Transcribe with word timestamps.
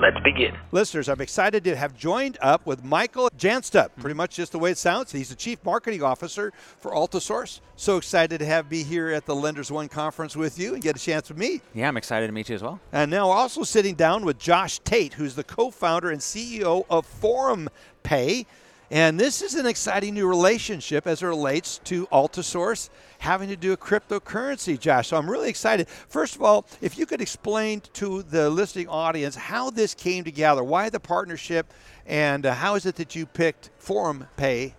Let's 0.00 0.18
begin. 0.20 0.56
Listeners, 0.72 1.10
I'm 1.10 1.20
excited 1.20 1.62
to 1.64 1.76
have 1.76 1.94
joined 1.94 2.38
up 2.40 2.64
with 2.64 2.82
Michael 2.82 3.28
Jansta. 3.36 3.88
Mm-hmm. 3.88 4.00
Pretty 4.00 4.14
much 4.14 4.34
just 4.34 4.52
the 4.52 4.58
way 4.58 4.70
it 4.70 4.78
sounds. 4.78 5.12
He's 5.12 5.28
the 5.28 5.34
Chief 5.34 5.62
Marketing 5.62 6.02
Officer 6.02 6.54
for 6.78 6.92
Altisource. 6.92 7.60
So 7.76 7.98
excited 7.98 8.38
to 8.38 8.46
have 8.46 8.70
me 8.70 8.82
here 8.82 9.10
at 9.10 9.26
the 9.26 9.34
Lenders 9.34 9.70
One 9.70 9.88
conference 9.88 10.34
with 10.34 10.58
you 10.58 10.72
and 10.72 10.82
get 10.82 10.96
a 10.96 10.98
chance 10.98 11.26
to 11.26 11.34
meet. 11.34 11.60
Yeah, 11.74 11.88
I'm 11.88 11.98
excited 11.98 12.28
to 12.28 12.32
meet 12.32 12.48
you 12.48 12.54
as 12.54 12.62
well. 12.62 12.80
And 12.92 13.10
now 13.10 13.28
also 13.28 13.62
sitting 13.62 13.94
down 13.94 14.24
with 14.24 14.38
Josh 14.38 14.78
Tate, 14.78 15.12
who's 15.12 15.34
the 15.34 15.44
co-founder 15.44 16.10
and 16.10 16.22
CEO 16.22 16.86
of 16.88 17.04
Forum 17.04 17.68
Pay. 18.02 18.46
And 18.90 19.20
this 19.20 19.42
is 19.42 19.54
an 19.54 19.66
exciting 19.66 20.14
new 20.14 20.26
relationship 20.26 21.06
as 21.06 21.22
it 21.22 21.26
relates 21.26 21.78
to 21.84 22.06
Altisource 22.06 22.88
having 23.20 23.48
to 23.50 23.56
do 23.56 23.72
a 23.72 23.76
cryptocurrency, 23.76 24.78
Josh. 24.78 25.08
So 25.08 25.16
I'm 25.16 25.30
really 25.30 25.48
excited. 25.48 25.88
First 25.88 26.34
of 26.34 26.42
all, 26.42 26.66
if 26.80 26.98
you 26.98 27.06
could 27.06 27.20
explain 27.20 27.82
to 27.92 28.22
the 28.22 28.50
listening 28.50 28.88
audience 28.88 29.36
how 29.36 29.70
this 29.70 29.94
came 29.94 30.24
together, 30.24 30.64
why 30.64 30.88
the 30.88 31.00
partnership, 31.00 31.72
and 32.06 32.44
uh, 32.46 32.54
how 32.54 32.74
is 32.74 32.86
it 32.86 32.96
that 32.96 33.14
you 33.14 33.26
picked 33.26 33.70
Forum 33.78 34.26
Pay 34.36 34.74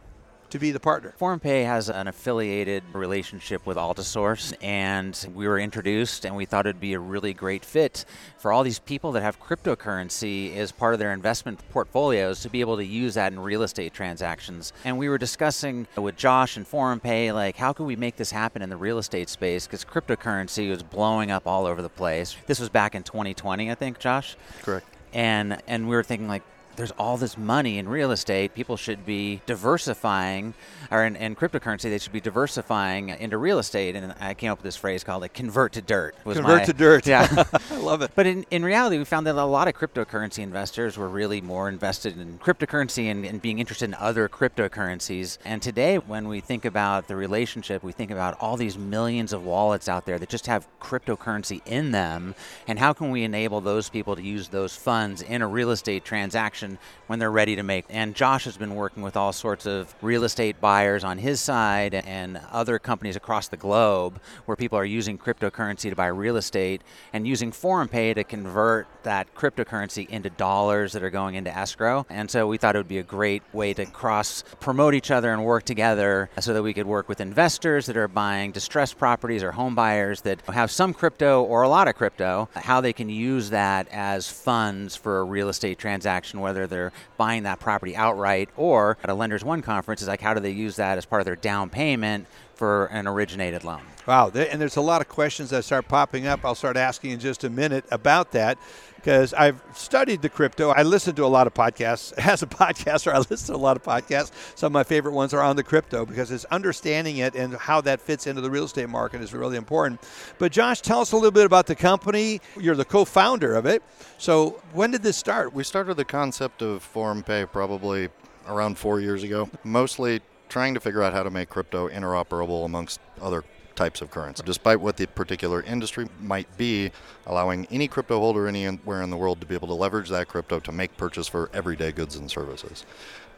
to 0.51 0.59
be 0.59 0.71
the 0.71 0.79
partner? 0.79 1.13
ForumPay 1.19 1.65
has 1.65 1.89
an 1.89 2.07
affiliated 2.07 2.83
relationship 2.93 3.65
with 3.65 3.77
Altisource, 3.77 4.53
and 4.61 5.27
we 5.33 5.47
were 5.47 5.57
introduced, 5.57 6.25
and 6.25 6.35
we 6.35 6.45
thought 6.45 6.65
it'd 6.65 6.79
be 6.79 6.93
a 6.93 6.99
really 6.99 7.33
great 7.33 7.65
fit 7.65 8.05
for 8.37 8.51
all 8.51 8.63
these 8.63 8.79
people 8.79 9.13
that 9.13 9.23
have 9.23 9.39
cryptocurrency 9.39 10.55
as 10.55 10.71
part 10.71 10.93
of 10.93 10.99
their 10.99 11.13
investment 11.13 11.59
portfolios 11.71 12.41
to 12.41 12.49
be 12.49 12.59
able 12.61 12.77
to 12.77 12.85
use 12.85 13.13
that 13.15 13.31
in 13.31 13.39
real 13.39 13.63
estate 13.63 13.93
transactions. 13.93 14.73
And 14.83 14.97
we 14.97 15.09
were 15.09 15.17
discussing 15.17 15.87
with 15.95 16.17
Josh 16.17 16.57
and 16.57 16.69
ForumPay, 16.69 17.33
like, 17.33 17.55
how 17.55 17.73
could 17.73 17.85
we 17.85 17.95
make 17.95 18.17
this 18.17 18.31
happen 18.31 18.61
in 18.61 18.69
the 18.69 18.77
real 18.77 18.97
estate 18.97 19.29
space? 19.29 19.67
Because 19.67 19.85
cryptocurrency 19.85 20.69
was 20.69 20.83
blowing 20.83 21.31
up 21.31 21.47
all 21.47 21.65
over 21.65 21.81
the 21.81 21.89
place. 21.89 22.35
This 22.45 22.59
was 22.59 22.69
back 22.69 22.93
in 22.93 23.03
2020, 23.03 23.71
I 23.71 23.75
think, 23.75 23.99
Josh. 23.99 24.35
Correct. 24.61 24.85
And 25.13 25.61
and 25.67 25.89
we 25.89 25.95
were 25.95 26.03
thinking 26.03 26.29
like 26.29 26.43
there's 26.75 26.91
all 26.91 27.17
this 27.17 27.37
money 27.37 27.77
in 27.77 27.87
real 27.87 28.11
estate. 28.11 28.53
People 28.53 28.77
should 28.77 29.05
be 29.05 29.41
diversifying, 29.45 30.53
or 30.89 31.03
in, 31.03 31.15
in, 31.15 31.35
cryptocurrency, 31.35 31.83
they 31.83 31.97
should 31.97 32.13
be 32.13 32.21
diversifying 32.21 33.09
into 33.09 33.37
real 33.37 33.59
estate. 33.59 33.95
And 33.95 34.13
I 34.19 34.33
came 34.33 34.51
up 34.51 34.59
with 34.59 34.63
this 34.63 34.75
phrase 34.75 35.03
called 35.03 35.21
like 35.21 35.33
convert 35.33 35.73
to 35.73 35.81
dirt. 35.81 36.15
convert 36.23 36.45
my, 36.45 36.63
to 36.65 36.73
dirt. 36.73 37.07
Yeah. 37.07 37.45
I 37.71 37.77
love 37.77 38.01
it. 38.01 38.11
But 38.15 38.27
in, 38.27 38.45
in 38.51 38.63
reality, 38.63 38.97
we 38.97 39.05
found 39.05 39.27
that 39.27 39.35
a 39.35 39.43
lot 39.43 39.67
of 39.67 39.73
cryptocurrency 39.73 40.39
investors 40.39 40.97
were 40.97 41.09
really 41.09 41.41
more 41.41 41.67
invested 41.67 42.19
in 42.19 42.39
cryptocurrency 42.39 43.05
and, 43.05 43.25
and 43.25 43.41
being 43.41 43.59
interested 43.59 43.85
in 43.85 43.95
other 43.95 44.29
cryptocurrencies. 44.29 45.37
And 45.45 45.61
today, 45.61 45.97
when 45.97 46.27
we 46.27 46.39
think 46.39 46.65
about 46.65 47.07
the 47.07 47.15
relationship, 47.15 47.83
we 47.83 47.91
think 47.91 48.11
about 48.11 48.37
all 48.39 48.57
these 48.57 48.77
millions 48.77 49.33
of 49.33 49.43
wallets 49.43 49.89
out 49.89 50.05
there 50.05 50.19
that 50.19 50.29
just 50.29 50.47
have 50.47 50.67
cryptocurrency 50.79 51.61
in 51.65 51.91
them. 51.91 52.35
And 52.67 52.79
how 52.79 52.93
can 52.93 53.11
we 53.11 53.23
enable 53.23 53.61
those 53.61 53.89
people 53.89 54.15
to 54.15 54.21
use 54.21 54.47
those 54.49 54.75
funds 54.75 55.21
in 55.21 55.41
a 55.41 55.47
real 55.47 55.71
estate 55.71 56.05
transaction 56.05 56.60
when 57.07 57.19
they're 57.19 57.31
ready 57.31 57.55
to 57.55 57.63
make. 57.63 57.85
And 57.89 58.15
Josh 58.15 58.45
has 58.45 58.57
been 58.57 58.75
working 58.75 59.03
with 59.03 59.17
all 59.17 59.33
sorts 59.33 59.65
of 59.65 59.93
real 60.01 60.23
estate 60.23 60.61
buyers 60.61 61.03
on 61.03 61.17
his 61.17 61.41
side 61.41 61.93
and 61.93 62.39
other 62.51 62.79
companies 62.79 63.15
across 63.15 63.47
the 63.47 63.57
globe 63.57 64.19
where 64.45 64.55
people 64.55 64.77
are 64.77 64.85
using 64.85 65.17
cryptocurrency 65.17 65.89
to 65.89 65.95
buy 65.95 66.07
real 66.07 66.37
estate 66.37 66.81
and 67.13 67.27
using 67.27 67.51
foreign 67.51 67.81
ForumPay 67.81 68.15
to 68.15 68.23
convert 68.23 68.87
that 69.03 69.33
cryptocurrency 69.35 70.07
into 70.09 70.29
dollars 70.29 70.93
that 70.93 71.03
are 71.03 71.09
going 71.09 71.35
into 71.35 71.55
escrow. 71.55 72.05
And 72.09 72.29
so 72.29 72.47
we 72.47 72.57
thought 72.57 72.75
it 72.75 72.79
would 72.79 72.87
be 72.87 72.99
a 72.99 73.03
great 73.03 73.41
way 73.53 73.73
to 73.73 73.85
cross 73.85 74.43
promote 74.59 74.93
each 74.93 75.11
other 75.11 75.31
and 75.33 75.43
work 75.43 75.63
together 75.63 76.29
so 76.39 76.53
that 76.53 76.61
we 76.61 76.73
could 76.73 76.85
work 76.85 77.09
with 77.09 77.21
investors 77.21 77.85
that 77.87 77.97
are 77.97 78.07
buying 78.07 78.51
distressed 78.51 78.97
properties 78.97 79.43
or 79.43 79.51
home 79.51 79.75
buyers 79.75 80.21
that 80.21 80.41
have 80.41 80.69
some 80.69 80.93
crypto 80.93 81.43
or 81.43 81.63
a 81.63 81.69
lot 81.69 81.87
of 81.87 81.95
crypto, 81.95 82.49
how 82.55 82.81
they 82.81 82.93
can 82.93 83.09
use 83.09 83.49
that 83.49 83.87
as 83.91 84.29
funds 84.29 84.95
for 84.95 85.19
a 85.19 85.23
real 85.23 85.49
estate 85.49 85.79
transaction, 85.79 86.39
whether 86.39 86.50
they're 86.53 86.91
buying 87.17 87.43
that 87.43 87.59
property 87.59 87.95
outright 87.95 88.49
or 88.55 88.97
at 89.03 89.09
a 89.09 89.13
Lenders 89.13 89.43
One 89.43 89.61
conference 89.61 90.01
is 90.01 90.07
like 90.07 90.21
how 90.21 90.33
do 90.33 90.39
they 90.39 90.51
use 90.51 90.75
that 90.77 90.97
as 90.97 91.05
part 91.05 91.21
of 91.21 91.25
their 91.25 91.35
down 91.35 91.69
payment 91.69 92.27
for 92.61 92.85
an 92.91 93.07
originated 93.07 93.63
loan. 93.63 93.81
Wow, 94.05 94.29
and 94.35 94.61
there's 94.61 94.75
a 94.75 94.81
lot 94.81 95.01
of 95.01 95.09
questions 95.09 95.49
that 95.49 95.65
start 95.65 95.87
popping 95.87 96.27
up. 96.27 96.41
I'll 96.45 96.53
start 96.53 96.77
asking 96.77 97.09
in 97.09 97.19
just 97.19 97.43
a 97.43 97.49
minute 97.49 97.85
about 97.89 98.33
that 98.33 98.59
because 98.97 99.33
I've 99.33 99.59
studied 99.73 100.21
the 100.21 100.29
crypto. 100.29 100.69
I 100.69 100.83
listen 100.83 101.15
to 101.15 101.25
a 101.25 101.33
lot 101.37 101.47
of 101.47 101.55
podcasts. 101.55 102.13
As 102.19 102.43
a 102.43 102.45
podcaster, 102.45 103.11
I 103.11 103.17
listen 103.17 103.47
to 103.47 103.55
a 103.55 103.57
lot 103.57 103.77
of 103.77 103.81
podcasts. 103.81 104.31
Some 104.55 104.67
of 104.67 104.73
my 104.73 104.83
favorite 104.83 105.13
ones 105.13 105.33
are 105.33 105.41
on 105.41 105.55
the 105.55 105.63
crypto 105.63 106.05
because 106.05 106.29
it's 106.29 106.45
understanding 106.51 107.17
it 107.17 107.33
and 107.33 107.55
how 107.55 107.81
that 107.81 107.99
fits 107.99 108.27
into 108.27 108.41
the 108.41 108.51
real 108.51 108.65
estate 108.65 108.89
market 108.89 109.21
is 109.21 109.33
really 109.33 109.57
important. 109.57 109.99
But 110.37 110.51
Josh, 110.51 110.81
tell 110.81 111.01
us 111.01 111.13
a 111.13 111.15
little 111.15 111.31
bit 111.31 111.47
about 111.47 111.65
the 111.65 111.75
company. 111.75 112.41
You're 112.59 112.75
the 112.75 112.85
co-founder 112.85 113.55
of 113.55 113.65
it. 113.65 113.81
So 114.19 114.61
when 114.73 114.91
did 114.91 115.01
this 115.01 115.17
start? 115.17 115.51
We 115.51 115.63
started 115.63 115.97
the 115.97 116.05
concept 116.05 116.61
of 116.61 116.83
Forum 116.83 117.23
Pay 117.23 117.47
probably 117.47 118.09
around 118.47 118.77
four 118.77 118.99
years 118.99 119.23
ago, 119.23 119.49
mostly 119.63 120.21
trying 120.51 120.73
to 120.73 120.81
figure 120.81 121.01
out 121.01 121.13
how 121.13 121.23
to 121.23 121.31
make 121.31 121.49
crypto 121.49 121.87
interoperable 121.87 122.65
amongst 122.65 122.99
other 123.21 123.43
types 123.73 124.01
of 124.01 124.11
currency. 124.11 124.43
Despite 124.45 124.81
what 124.81 124.97
the 124.97 125.07
particular 125.07 125.63
industry 125.63 126.07
might 126.19 126.57
be, 126.57 126.91
allowing 127.25 127.65
any 127.71 127.87
crypto 127.87 128.19
holder 128.19 128.47
anywhere 128.47 129.01
in 129.01 129.09
the 129.09 129.15
world 129.15 129.39
to 129.39 129.47
be 129.47 129.55
able 129.55 129.69
to 129.69 129.73
leverage 129.73 130.09
that 130.09 130.27
crypto 130.27 130.59
to 130.59 130.71
make 130.73 130.95
purchase 130.97 131.27
for 131.27 131.49
everyday 131.53 131.93
goods 131.93 132.17
and 132.17 132.29
services. 132.29 132.85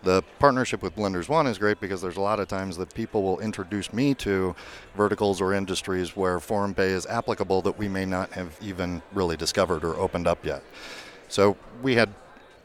The 0.01 0.23
partnership 0.39 0.81
with 0.81 0.97
Lenders 0.97 1.29
One 1.29 1.45
is 1.45 1.59
great 1.59 1.79
because 1.79 2.01
there's 2.01 2.17
a 2.17 2.21
lot 2.21 2.39
of 2.39 2.47
times 2.47 2.77
that 2.77 2.93
people 2.95 3.21
will 3.21 3.39
introduce 3.39 3.93
me 3.93 4.15
to 4.15 4.55
verticals 4.97 5.39
or 5.39 5.53
industries 5.53 6.17
where 6.17 6.39
Forum 6.39 6.73
Pay 6.73 6.89
is 6.89 7.05
applicable 7.05 7.61
that 7.61 7.77
we 7.77 7.87
may 7.87 8.05
not 8.05 8.31
have 8.33 8.57
even 8.59 9.03
really 9.13 9.37
discovered 9.37 9.85
or 9.85 9.95
opened 9.95 10.27
up 10.27 10.43
yet. 10.43 10.63
So 11.29 11.55
we 11.83 11.95
had 11.95 12.09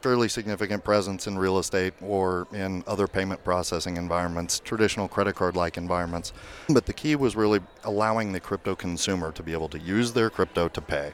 fairly 0.01 0.29
significant 0.29 0.83
presence 0.83 1.27
in 1.27 1.37
real 1.37 1.59
estate 1.59 1.93
or 2.01 2.47
in 2.53 2.83
other 2.87 3.07
payment 3.07 3.43
processing 3.43 3.97
environments, 3.97 4.59
traditional 4.59 5.07
credit 5.07 5.35
card 5.35 5.55
like 5.55 5.77
environments. 5.77 6.31
But 6.69 6.85
the 6.85 6.93
key 6.93 7.15
was 7.15 7.35
really 7.35 7.59
allowing 7.83 8.31
the 8.31 8.39
crypto 8.39 8.75
consumer 8.75 9.31
to 9.33 9.43
be 9.43 9.53
able 9.53 9.69
to 9.69 9.79
use 9.79 10.13
their 10.13 10.29
crypto 10.29 10.69
to 10.69 10.81
pay, 10.81 11.11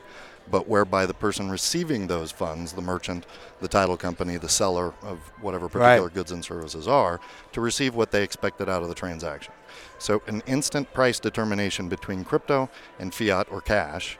but 0.52 0.68
whereby 0.68 1.08
the 1.08 1.14
person 1.16 1.50
receiving 1.50 2.06
those 2.06 2.32
funds, 2.32 2.74
the 2.74 2.82
merchant, 2.82 3.26
the 3.60 3.68
title 3.68 3.98
company, 3.98 4.38
the 4.38 4.50
seller 4.50 4.94
of 5.02 5.18
whatever 5.42 5.68
particular 5.68 6.04
Right. 6.04 6.14
goods 6.14 6.32
and 6.32 6.46
services 6.46 6.88
are, 6.88 7.20
to 7.54 7.62
receive 7.62 7.96
what 7.96 8.12
they 8.12 8.22
expected 8.24 8.70
out 8.70 8.84
of 8.84 8.90
the 8.90 8.96
transaction. 8.96 9.54
So, 9.98 10.22
an 10.28 10.44
instant 10.46 10.94
price 10.94 11.20
determination 11.20 11.90
between 11.90 12.24
crypto 12.24 12.70
and 13.00 13.14
fiat 13.14 13.48
or 13.50 13.62
cash 13.62 14.20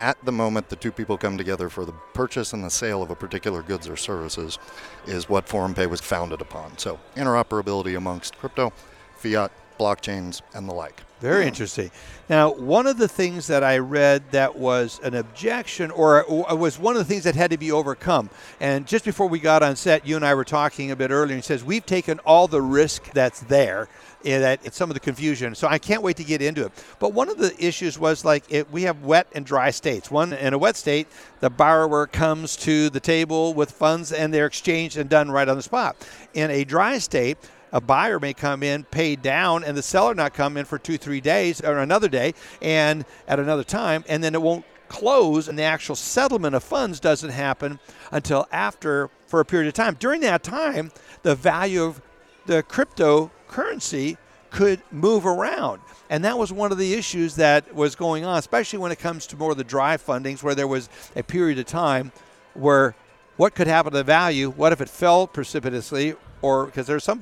at 0.00 0.22
the 0.24 0.32
moment 0.32 0.68
the 0.68 0.76
two 0.76 0.92
people 0.92 1.16
come 1.16 1.38
together 1.38 1.68
for 1.68 1.84
the 1.84 1.94
purchase 2.14 2.52
and 2.52 2.62
the 2.62 2.70
sale 2.70 3.02
of 3.02 3.10
a 3.10 3.16
particular 3.16 3.62
goods 3.62 3.88
or 3.88 3.96
services 3.96 4.58
is 5.06 5.28
what 5.28 5.46
ForumPay 5.46 5.88
was 5.88 6.00
founded 6.00 6.40
upon. 6.40 6.76
So 6.78 6.98
interoperability 7.14 7.96
amongst 7.96 8.36
crypto, 8.38 8.72
fiat, 9.16 9.50
blockchains, 9.78 10.42
and 10.54 10.68
the 10.68 10.74
like. 10.74 11.02
Very 11.20 11.42
hmm. 11.42 11.48
interesting. 11.48 11.90
Now, 12.28 12.52
one 12.52 12.86
of 12.86 12.98
the 12.98 13.08
things 13.08 13.46
that 13.46 13.62
I 13.62 13.78
read 13.78 14.32
that 14.32 14.56
was 14.56 15.00
an 15.04 15.14
objection, 15.14 15.90
or 15.90 16.24
was 16.28 16.78
one 16.78 16.96
of 16.96 16.98
the 16.98 17.04
things 17.04 17.24
that 17.24 17.36
had 17.36 17.52
to 17.52 17.56
be 17.56 17.70
overcome, 17.70 18.30
and 18.60 18.86
just 18.86 19.04
before 19.04 19.28
we 19.28 19.38
got 19.38 19.62
on 19.62 19.76
set, 19.76 20.06
you 20.06 20.16
and 20.16 20.24
I 20.24 20.34
were 20.34 20.44
talking 20.44 20.90
a 20.90 20.96
bit 20.96 21.10
earlier, 21.10 21.34
and 21.34 21.42
he 21.42 21.46
says 21.46 21.62
we've 21.62 21.86
taken 21.86 22.18
all 22.20 22.48
the 22.48 22.60
risk 22.60 23.12
that's 23.12 23.40
there, 23.40 23.88
and 24.24 24.42
that 24.42 24.74
some 24.74 24.90
of 24.90 24.94
the 24.94 25.00
confusion. 25.00 25.54
So 25.54 25.68
I 25.68 25.78
can't 25.78 26.02
wait 26.02 26.16
to 26.16 26.24
get 26.24 26.42
into 26.42 26.66
it. 26.66 26.72
But 26.98 27.12
one 27.12 27.28
of 27.28 27.38
the 27.38 27.54
issues 27.64 27.96
was 27.96 28.24
like 28.24 28.44
it, 28.48 28.70
we 28.72 28.82
have 28.82 29.04
wet 29.04 29.28
and 29.32 29.46
dry 29.46 29.70
states. 29.70 30.10
One 30.10 30.32
in 30.32 30.52
a 30.52 30.58
wet 30.58 30.76
state, 30.76 31.06
the 31.40 31.48
borrower 31.48 32.08
comes 32.08 32.56
to 32.58 32.90
the 32.90 33.00
table 33.00 33.54
with 33.54 33.70
funds, 33.70 34.12
and 34.12 34.34
they're 34.34 34.46
exchanged 34.46 34.96
and 34.96 35.08
done 35.08 35.30
right 35.30 35.48
on 35.48 35.56
the 35.56 35.62
spot. 35.62 35.96
In 36.34 36.50
a 36.50 36.64
dry 36.64 36.98
state, 36.98 37.38
a 37.76 37.80
buyer 37.80 38.18
may 38.18 38.32
come 38.32 38.62
in, 38.62 38.84
pay 38.84 39.14
down, 39.14 39.62
and 39.62 39.76
the 39.76 39.82
seller 39.82 40.14
not 40.14 40.32
come 40.32 40.56
in 40.56 40.64
for 40.64 40.78
two, 40.78 40.96
three 40.96 41.20
days 41.20 41.60
or 41.60 41.76
another 41.76 42.08
day 42.08 42.32
and 42.62 43.04
at 43.28 43.38
another 43.38 43.62
time, 43.62 44.02
and 44.08 44.24
then 44.24 44.34
it 44.34 44.40
won't 44.40 44.64
close 44.88 45.46
and 45.46 45.58
the 45.58 45.62
actual 45.62 45.94
settlement 45.94 46.54
of 46.54 46.64
funds 46.64 46.98
doesn't 47.00 47.30
happen 47.30 47.78
until 48.12 48.46
after 48.50 49.10
for 49.26 49.40
a 49.40 49.44
period 49.44 49.68
of 49.68 49.74
time. 49.74 49.94
During 50.00 50.22
that 50.22 50.42
time, 50.42 50.90
the 51.22 51.34
value 51.34 51.82
of 51.82 52.00
the 52.46 52.62
cryptocurrency 52.62 54.16
could 54.48 54.80
move 54.90 55.26
around. 55.26 55.82
And 56.08 56.24
that 56.24 56.38
was 56.38 56.50
one 56.50 56.72
of 56.72 56.78
the 56.78 56.94
issues 56.94 57.36
that 57.36 57.74
was 57.74 57.94
going 57.94 58.24
on, 58.24 58.38
especially 58.38 58.78
when 58.78 58.90
it 58.90 58.98
comes 58.98 59.26
to 59.26 59.36
more 59.36 59.50
of 59.50 59.58
the 59.58 59.64
dry 59.64 59.98
fundings 59.98 60.42
where 60.42 60.54
there 60.54 60.68
was 60.68 60.88
a 61.14 61.22
period 61.22 61.58
of 61.58 61.66
time 61.66 62.10
where 62.54 62.94
what 63.36 63.54
could 63.54 63.66
happen 63.66 63.92
to 63.92 63.98
the 63.98 64.04
value? 64.04 64.48
What 64.50 64.72
if 64.72 64.80
it 64.80 64.88
fell 64.88 65.26
precipitously? 65.26 66.14
Or 66.40 66.66
because 66.66 66.86
there's 66.86 67.04
some 67.04 67.20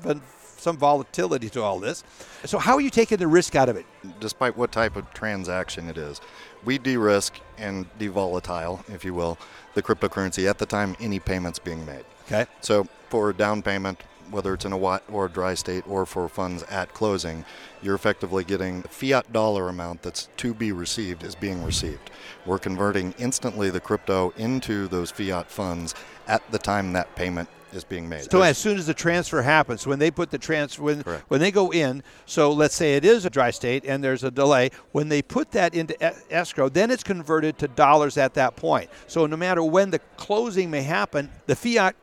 some 0.59 0.77
volatility 0.77 1.49
to 1.51 1.63
all 1.63 1.79
this. 1.79 2.05
So 2.45 2.59
how 2.59 2.75
are 2.75 2.81
you 2.81 2.91
taking 2.91 3.19
the 3.19 3.27
risk 3.27 3.55
out 3.55 3.69
of 3.69 3.77
it? 3.77 3.87
Despite 4.21 4.57
what 4.57 4.73
type 4.73 4.97
of 4.97 5.13
transaction 5.13 5.89
it 5.89 5.99
is, 5.99 6.21
we 6.65 6.79
de-risk 6.79 7.35
and 7.59 7.87
de-volatile, 7.99 8.85
if 8.89 9.05
you 9.05 9.15
will, 9.15 9.39
the 9.75 9.83
cryptocurrency 9.83 10.49
at 10.49 10.59
the 10.59 10.67
time 10.67 10.97
any 11.01 11.19
payments 11.19 11.59
being 11.59 11.85
made. 11.85 12.05
Okay. 12.27 12.47
So 12.61 12.87
for 13.09 13.31
a 13.31 13.35
down 13.35 13.63
payment, 13.63 14.03
whether 14.31 14.55
it's 14.55 14.65
in 14.65 14.73
a 14.73 14.77
wet 14.77 15.03
or 15.13 15.27
a 15.27 15.31
dry 15.31 15.55
state 15.55 15.87
or 15.87 16.07
for 16.07 16.29
funds 16.29 16.63
at 16.65 16.93
closing, 16.95 17.45
you're 17.83 17.95
effectively 17.95 18.43
getting 18.43 18.81
the 18.81 18.89
fiat 18.89 19.33
dollar 19.33 19.69
amount 19.69 20.03
that's 20.03 20.29
to 20.39 20.55
be 20.55 20.73
received 20.73 21.23
is 21.23 21.35
being 21.35 21.63
received. 21.63 22.11
We're 22.47 22.59
converting 22.59 23.15
instantly 23.19 23.71
the 23.71 23.81
crypto 23.81 24.33
into 24.37 24.89
those 24.89 25.11
fiat 25.11 25.51
funds 25.51 25.95
at 26.27 26.51
the 26.51 26.59
time 26.59 26.95
that 26.95 27.15
payment 27.15 27.49
is 27.75 27.85
being 27.85 28.09
made. 28.09 28.23
So 28.31 28.39
There's- 28.39 28.51
as 28.51 28.59
soon 28.59 28.79
as 28.79 28.87
the 28.87 28.95
transfer 28.95 29.43
happens, 29.43 29.87
when 29.87 29.99
they 29.99 30.11
put 30.11 30.31
the 30.31 30.39
transfer, 30.39 30.83
when, 30.83 31.03
Correct. 31.03 31.25
when 31.29 31.41
they 31.41 31.51
go 31.51 31.73
in, 31.73 32.03
so 32.27 32.53
let's 32.53 32.75
say 32.75 32.97
it 32.97 33.05
is 33.05 33.25
a 33.25 33.31
dry 33.31 33.51
state 33.51 33.85
and 33.87 34.03
there's 34.03 34.25
a 34.25 34.31
delay, 34.31 34.71
when 34.93 35.09
they 35.09 35.23
put 35.23 35.51
that 35.53 35.75
into 35.75 35.95
escrow, 36.31 36.69
then 36.69 36.91
it's 36.91 37.03
converted 37.03 37.59
to 37.59 37.69
dollars 37.69 38.17
at 38.17 38.35
that 38.35 38.57
point. 38.57 38.91
So 39.07 39.27
no 39.27 39.37
matter 39.37 39.63
when 39.63 39.91
the 39.91 40.01
closing 40.17 40.71
may 40.71 40.83
happen, 40.83 41.31
the 41.47 41.57
fiat 41.57 41.95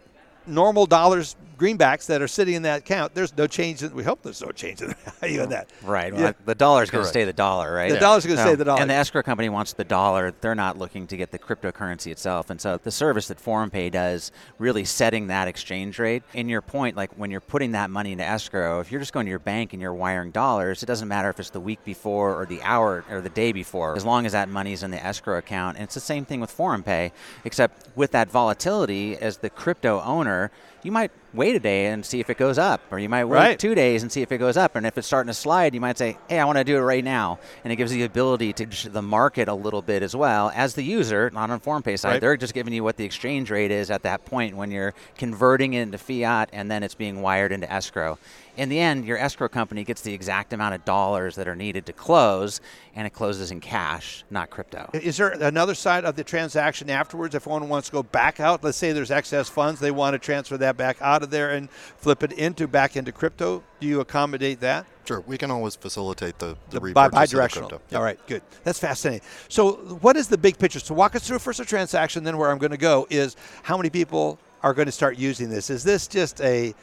normal 0.48 0.86
dollars 0.86 1.36
greenbacks 1.62 2.08
that 2.08 2.22
are 2.22 2.28
sitting 2.28 2.56
in 2.56 2.64
that 2.64 2.80
account, 2.80 3.14
there's 3.14 3.38
no 3.38 3.46
change. 3.46 3.84
In, 3.84 3.94
we 3.94 4.04
hope 4.04 4.24
there's 4.24 4.42
no 4.42 4.52
change 4.52 4.82
in 4.82 4.90
the 4.90 4.96
value 5.22 5.44
of 5.44 5.50
that. 5.50 5.70
Right. 5.84 6.12
Yeah. 6.12 6.22
Well, 6.22 6.34
the 6.46 6.56
dollar's 6.56 6.90
going 6.90 7.04
to 7.04 7.10
stay 7.10 7.24
the 7.24 7.34
dollar, 7.34 7.74
right? 7.74 7.92
The 7.92 8.00
dollar's 8.00 8.26
gonna 8.26 8.38
So- 8.38 8.48
stay 8.48 8.56
the 8.56 8.66
dollar. 8.66 8.82
And 8.82 8.90
the 8.90 8.96
escrow 8.96 9.22
company 9.22 9.50
wants 9.50 9.74
the 9.74 9.84
dollar. 9.84 10.34
They're 10.42 10.56
not 10.56 10.78
looking 10.78 11.06
to 11.08 11.18
get 11.18 11.32
the 11.32 11.38
cryptocurrency 11.40 12.12
itself. 12.12 12.50
And 12.50 12.60
so 12.60 12.80
the 12.82 12.92
service 12.92 13.28
that 13.28 13.38
ForumPay 13.38 13.92
does, 13.92 14.32
really 14.58 14.86
setting 14.86 15.28
that 15.28 15.48
exchange 15.48 16.00
rate. 16.00 16.24
In 16.34 16.50
your 16.50 16.62
point, 16.62 16.98
like 16.98 17.12
when 17.18 17.30
you're 17.30 17.42
putting 17.42 17.74
that 17.74 17.90
money 17.90 18.12
into 18.14 18.26
escrow, 18.26 18.80
if 18.80 18.92
you're 18.92 19.00
just 19.00 19.14
going 19.14 19.26
to 19.28 19.30
your 19.30 19.40
bank 19.40 19.74
and 19.74 19.82
you're 19.82 19.94
wiring 19.94 20.32
dollars, 20.32 20.82
it 20.82 20.88
doesn't 20.88 21.08
matter 21.08 21.30
if 21.30 21.40
it's 21.40 21.52
the 21.52 21.60
week 21.60 21.84
before 21.86 22.36
or 22.42 22.46
the 22.46 22.62
hour 22.64 23.04
or 23.10 23.22
the 23.22 23.30
day 23.30 23.52
before, 23.52 23.96
as 23.96 24.04
long 24.06 24.26
as 24.26 24.32
that 24.32 24.50
money's 24.50 24.82
in 24.82 24.90
the 24.92 25.04
escrow 25.04 25.38
account. 25.38 25.78
And 25.78 25.84
it's 25.84 25.94
the 25.94 26.00
same 26.00 26.26
thing 26.26 26.40
with 26.42 26.56
ForumPay, 26.56 27.12
except 27.46 27.96
with 27.96 28.12
that 28.12 28.30
volatility, 28.32 29.16
as 29.18 29.38
the 29.38 29.50
crypto 29.50 30.02
owner, 30.02 30.50
you 30.84 30.92
might 30.92 31.12
wait 31.34 31.56
a 31.56 31.60
day 31.60 31.86
and 31.88 32.06
see 32.06 32.20
if 32.20 32.30
it 32.30 32.38
goes 32.38 32.58
up, 32.58 32.82
or 32.92 33.00
you 33.00 33.08
might 33.08 33.24
wait 33.26 33.38
Right. 33.38 33.60
two 33.60 33.74
days 33.74 34.02
and 34.02 34.12
see 34.12 34.22
if 34.22 34.32
it 34.32 34.38
goes 34.38 34.58
up. 34.58 34.76
And 34.76 34.86
if 34.86 34.98
it's 34.98 35.08
starting 35.08 35.28
to 35.30 35.34
slide, 35.34 35.74
you 35.74 35.80
might 35.80 35.98
say, 35.98 36.18
"Hey, 36.28 36.40
I 36.40 36.46
want 36.46 36.58
to 36.58 36.64
do 36.64 36.76
it 36.78 36.82
right 36.82 37.04
now," 37.04 37.40
and 37.64 37.72
it 37.72 37.78
gives 37.78 37.94
you 37.94 38.00
the 38.00 38.06
ability 38.06 38.52
to 38.54 38.90
the 38.90 39.02
market 39.02 39.48
a 39.48 39.54
little 39.54 39.82
bit 39.82 40.04
as 40.04 40.16
well 40.16 40.52
as 40.56 40.74
the 40.76 40.84
user, 40.84 41.30
not 41.34 41.50
on 41.50 41.60
ForumPay 41.60 41.98
side. 41.98 42.10
Right. 42.14 42.22
They're 42.22 42.38
just 42.38 42.54
giving 42.54 42.74
you 42.74 42.84
what 42.84 42.98
the 42.98 43.06
exchange 43.06 43.50
rate 43.50 43.72
is 43.72 43.90
at 43.90 44.04
that 44.04 44.26
point 44.26 44.56
when 44.58 44.72
you're 44.72 44.94
converting 45.18 45.74
it 45.74 45.82
into 45.84 45.98
fiat 45.98 46.50
and 46.52 46.70
then 46.70 46.84
it's 46.84 46.96
being 46.96 47.22
wired 47.22 47.52
into 47.52 47.72
escrow. 47.72 48.18
In 48.58 48.70
the 48.70 48.80
end, 48.80 49.06
your 49.06 49.18
escrow 49.18 49.48
company 49.48 49.84
gets 49.84 50.02
the 50.02 50.14
exact 50.14 50.52
amount 50.52 50.76
of 50.76 50.84
dollars 50.84 51.36
that 51.36 51.48
are 51.48 51.56
needed 51.56 51.86
to 51.86 51.94
close, 51.94 52.60
and 52.96 53.08
it 53.08 53.12
closes 53.12 53.52
in 53.52 53.62
cash, 53.62 54.24
not 54.30 54.50
crypto. 54.50 54.90
Is 54.94 55.18
there 55.18 55.30
another 55.30 55.74
side 55.74 56.04
of 56.04 56.16
the 56.16 56.24
transaction 56.24 56.90
afterwards? 56.90 57.34
If 57.34 57.48
one 57.48 57.70
wants 57.70 57.88
to 57.88 57.94
go 57.94 58.04
back 58.04 58.40
out, 58.40 58.64
let's 58.64 58.78
say 58.78 58.92
there's 58.92 59.12
excess 59.12 59.48
funds, 59.48 59.80
they 59.80 59.92
want 59.92 60.14
to 60.14 60.20
transfer 60.20 60.58
that 60.58 60.76
back 60.76 60.98
out 61.02 61.24
of 61.24 61.30
there 61.30 61.52
and 61.52 61.70
flip 61.70 62.24
it 62.24 62.34
into 62.34 62.68
back 62.68 62.98
into 62.98 63.12
crypto. 63.12 63.64
Do 63.80 63.88
you 63.88 64.02
accommodate 64.02 64.60
that? 64.60 64.86
Sure, 65.06 65.22
we 65.22 65.38
can 65.38 65.50
always 65.50 65.76
facilitate 65.76 66.38
the, 66.38 66.56
the, 66.70 66.80
bi- 66.80 66.88
repurchase 66.88 67.06
of 67.06 67.12
the 67.12 67.16
bi-directional. 67.16 67.70
crypto. 67.70 67.86
Yep. 67.90 67.98
All 67.98 68.04
right, 68.04 68.28
good. 68.28 68.42
That's 68.64 68.80
fascinating. 68.80 69.26
So, 69.48 69.74
what 70.02 70.16
is 70.16 70.28
the 70.28 70.38
big 70.38 70.60
picture? 70.60 70.80
So, 70.80 70.94
walk 70.94 71.16
us 71.16 71.28
through 71.28 71.40
first 71.40 71.58
the 71.58 71.66
transaction, 71.66 72.24
then 72.24 72.38
where 72.38 72.52
I'm 72.52 72.60
going 72.60 72.72
to 72.72 72.78
go 72.78 73.08
is 73.10 73.36
how 73.64 73.78
many 73.78 73.90
people 73.90 74.38
are 74.62 74.74
going 74.74 74.86
to 74.86 74.92
start 74.92 75.18
using 75.18 75.50
this? 75.50 75.70
Is 75.70 75.84
this 75.84 76.08
just 76.08 76.40
a 76.42 76.76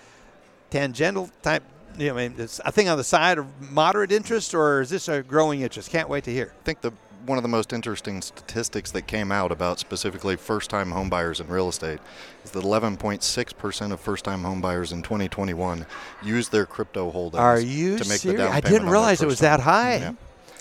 tangential 0.70 1.30
type? 1.42 1.62
You 1.98 2.08
know, 2.08 2.18
I 2.18 2.28
mean, 2.28 2.34
it's 2.38 2.60
a 2.64 2.70
thing 2.70 2.88
on 2.88 2.96
the 2.96 3.04
side 3.04 3.38
of 3.38 3.46
moderate 3.72 4.12
interest, 4.12 4.54
or 4.54 4.80
is 4.80 4.90
this 4.90 5.08
a 5.08 5.22
growing 5.22 5.62
interest? 5.62 5.90
Can't 5.90 6.08
wait 6.08 6.24
to 6.24 6.32
hear. 6.32 6.52
I 6.60 6.64
think 6.64 6.80
the 6.80 6.92
one 7.26 7.36
of 7.36 7.42
the 7.42 7.48
most 7.48 7.72
interesting 7.74 8.22
statistics 8.22 8.90
that 8.92 9.02
came 9.06 9.30
out 9.30 9.52
about 9.52 9.78
specifically 9.78 10.34
first-time 10.36 10.90
homebuyers 10.92 11.40
in 11.40 11.48
real 11.48 11.68
estate 11.68 11.98
is 12.42 12.52
that 12.52 12.64
11.6% 12.64 13.92
of 13.92 14.00
first-time 14.00 14.42
homebuyers 14.42 14.92
in 14.92 15.02
2021 15.02 15.84
used 16.22 16.50
their 16.52 16.64
crypto 16.64 17.10
holdings 17.10 17.40
Are 17.40 17.60
you 17.60 17.98
to 17.98 18.08
make 18.08 18.20
serious? 18.20 18.40
the 18.40 18.46
down 18.46 18.52
I 18.54 18.60
didn't 18.60 18.88
realize 18.88 19.20
it 19.20 19.26
was 19.26 19.40
that 19.40 19.60
high. 19.60 19.96
Yeah. 19.96 20.12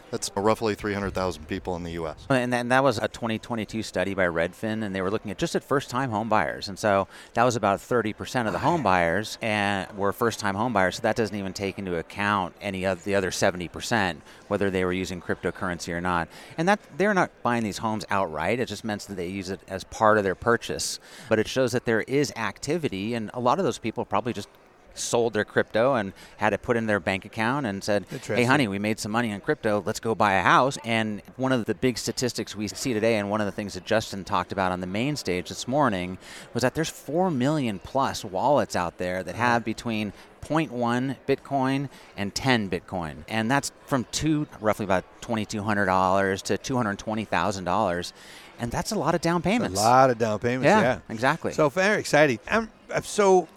That's 0.09 0.31
roughly 0.35 0.73
300,000 0.73 1.47
people 1.47 1.75
in 1.75 1.83
the 1.83 1.91
U.S. 1.91 2.25
And 2.29 2.53
that, 2.53 2.61
and 2.61 2.71
that 2.71 2.83
was 2.83 2.97
a 2.97 3.07
2022 3.09 3.83
study 3.83 4.13
by 4.13 4.25
Redfin, 4.25 4.83
and 4.83 4.95
they 4.95 5.01
were 5.01 5.11
looking 5.11 5.31
at 5.31 5.37
just 5.37 5.55
at 5.55 5.63
first-time 5.63 6.11
home 6.11 6.29
buyers, 6.29 6.69
and 6.69 6.79
so 6.79 7.07
that 7.33 7.43
was 7.43 7.55
about 7.57 7.79
30% 7.79 8.47
of 8.47 8.53
the 8.53 8.59
home 8.59 8.83
buyers 8.83 9.37
and 9.41 9.91
were 9.97 10.13
first-time 10.13 10.55
home 10.55 10.71
buyers. 10.71 10.95
So 10.95 11.01
that 11.01 11.17
doesn't 11.17 11.35
even 11.35 11.51
take 11.53 11.77
into 11.77 11.97
account 11.97 12.55
any 12.61 12.85
of 12.85 13.03
the 13.03 13.15
other 13.15 13.31
70%, 13.31 14.17
whether 14.47 14.69
they 14.69 14.85
were 14.85 14.93
using 14.93 15.21
cryptocurrency 15.21 15.93
or 15.93 15.99
not. 15.99 16.29
And 16.57 16.69
that 16.69 16.79
they're 16.97 17.13
not 17.13 17.31
buying 17.43 17.63
these 17.63 17.79
homes 17.79 18.05
outright; 18.09 18.59
it 18.61 18.67
just 18.67 18.85
means 18.85 19.05
that 19.07 19.15
they 19.15 19.27
use 19.27 19.49
it 19.49 19.59
as 19.67 19.83
part 19.83 20.17
of 20.17 20.23
their 20.23 20.35
purchase. 20.35 20.99
But 21.27 21.39
it 21.39 21.47
shows 21.47 21.73
that 21.73 21.85
there 21.85 22.01
is 22.01 22.31
activity, 22.37 23.13
and 23.13 23.29
a 23.33 23.41
lot 23.41 23.59
of 23.59 23.65
those 23.65 23.77
people 23.77 24.05
probably 24.05 24.31
just 24.31 24.47
sold 24.99 25.33
their 25.33 25.45
crypto 25.45 25.95
and 25.95 26.13
had 26.37 26.53
it 26.53 26.61
put 26.61 26.77
in 26.77 26.85
their 26.85 26.99
bank 26.99 27.25
account 27.25 27.65
and 27.65 27.83
said, 27.83 28.05
"Hey, 28.37 28.43
honey, 28.43 28.67
we 28.67 28.79
made 28.79 28.99
some 28.99 29.11
money 29.11 29.31
on 29.31 29.41
crypto. 29.41 29.83
Let's 29.85 29.99
go 29.99 30.15
buy 30.15 30.33
a 30.33 30.41
house." 30.41 30.77
And 30.83 31.21
one 31.35 31.51
of 31.51 31.65
the 31.65 31.75
big 31.75 31.97
statistics 31.97 32.55
we 32.55 32.67
see 32.67 32.93
today, 32.93 33.15
and 33.15 33.29
one 33.29 33.41
of 33.41 33.45
the 33.45 33.51
things 33.51 33.73
that 33.73 33.85
Justin 33.85 34.23
talked 34.23 34.51
about 34.51 34.71
on 34.71 34.81
the 34.81 34.87
main 34.87 35.15
stage 35.15 35.49
this 35.49 35.67
morning, 35.67 36.17
was 36.53 36.61
that 36.63 36.75
there's 36.75 36.89
four 36.89 37.31
million 37.31 37.79
plus 37.79 38.23
wallets 38.23 38.75
out 38.75 38.97
there 38.97 39.23
that 39.23 39.35
have 39.35 39.61
uh-huh. 39.61 39.65
between 39.65 40.13
0.1 40.47 41.17
Bitcoin 41.27 41.89
and 42.15 42.33
10 42.33 42.69
Bitcoin, 42.69 43.17
and 43.27 43.51
that's 43.51 43.71
from 43.85 44.05
two, 44.11 44.47
roughly 44.61 44.85
about 44.85 45.03
$2,200 45.21 46.41
to 46.43 46.57
$220,000, 46.57 48.13
and 48.59 48.71
that's 48.71 48.91
a 48.91 48.95
lot 48.95 49.13
of 49.13 49.21
down 49.21 49.41
payments. 49.41 49.79
A 49.79 49.83
lot 49.83 50.09
of 50.09 50.17
down 50.17 50.39
payments. 50.39 50.65
Yeah, 50.65 50.81
Yeah, 50.81 50.99
exactly. 51.09 51.51
So 51.53 51.69
very 51.69 51.99
exciting. 51.99 52.39
I'm, 52.49 52.71
I'm 52.93 53.03
so 53.03 53.47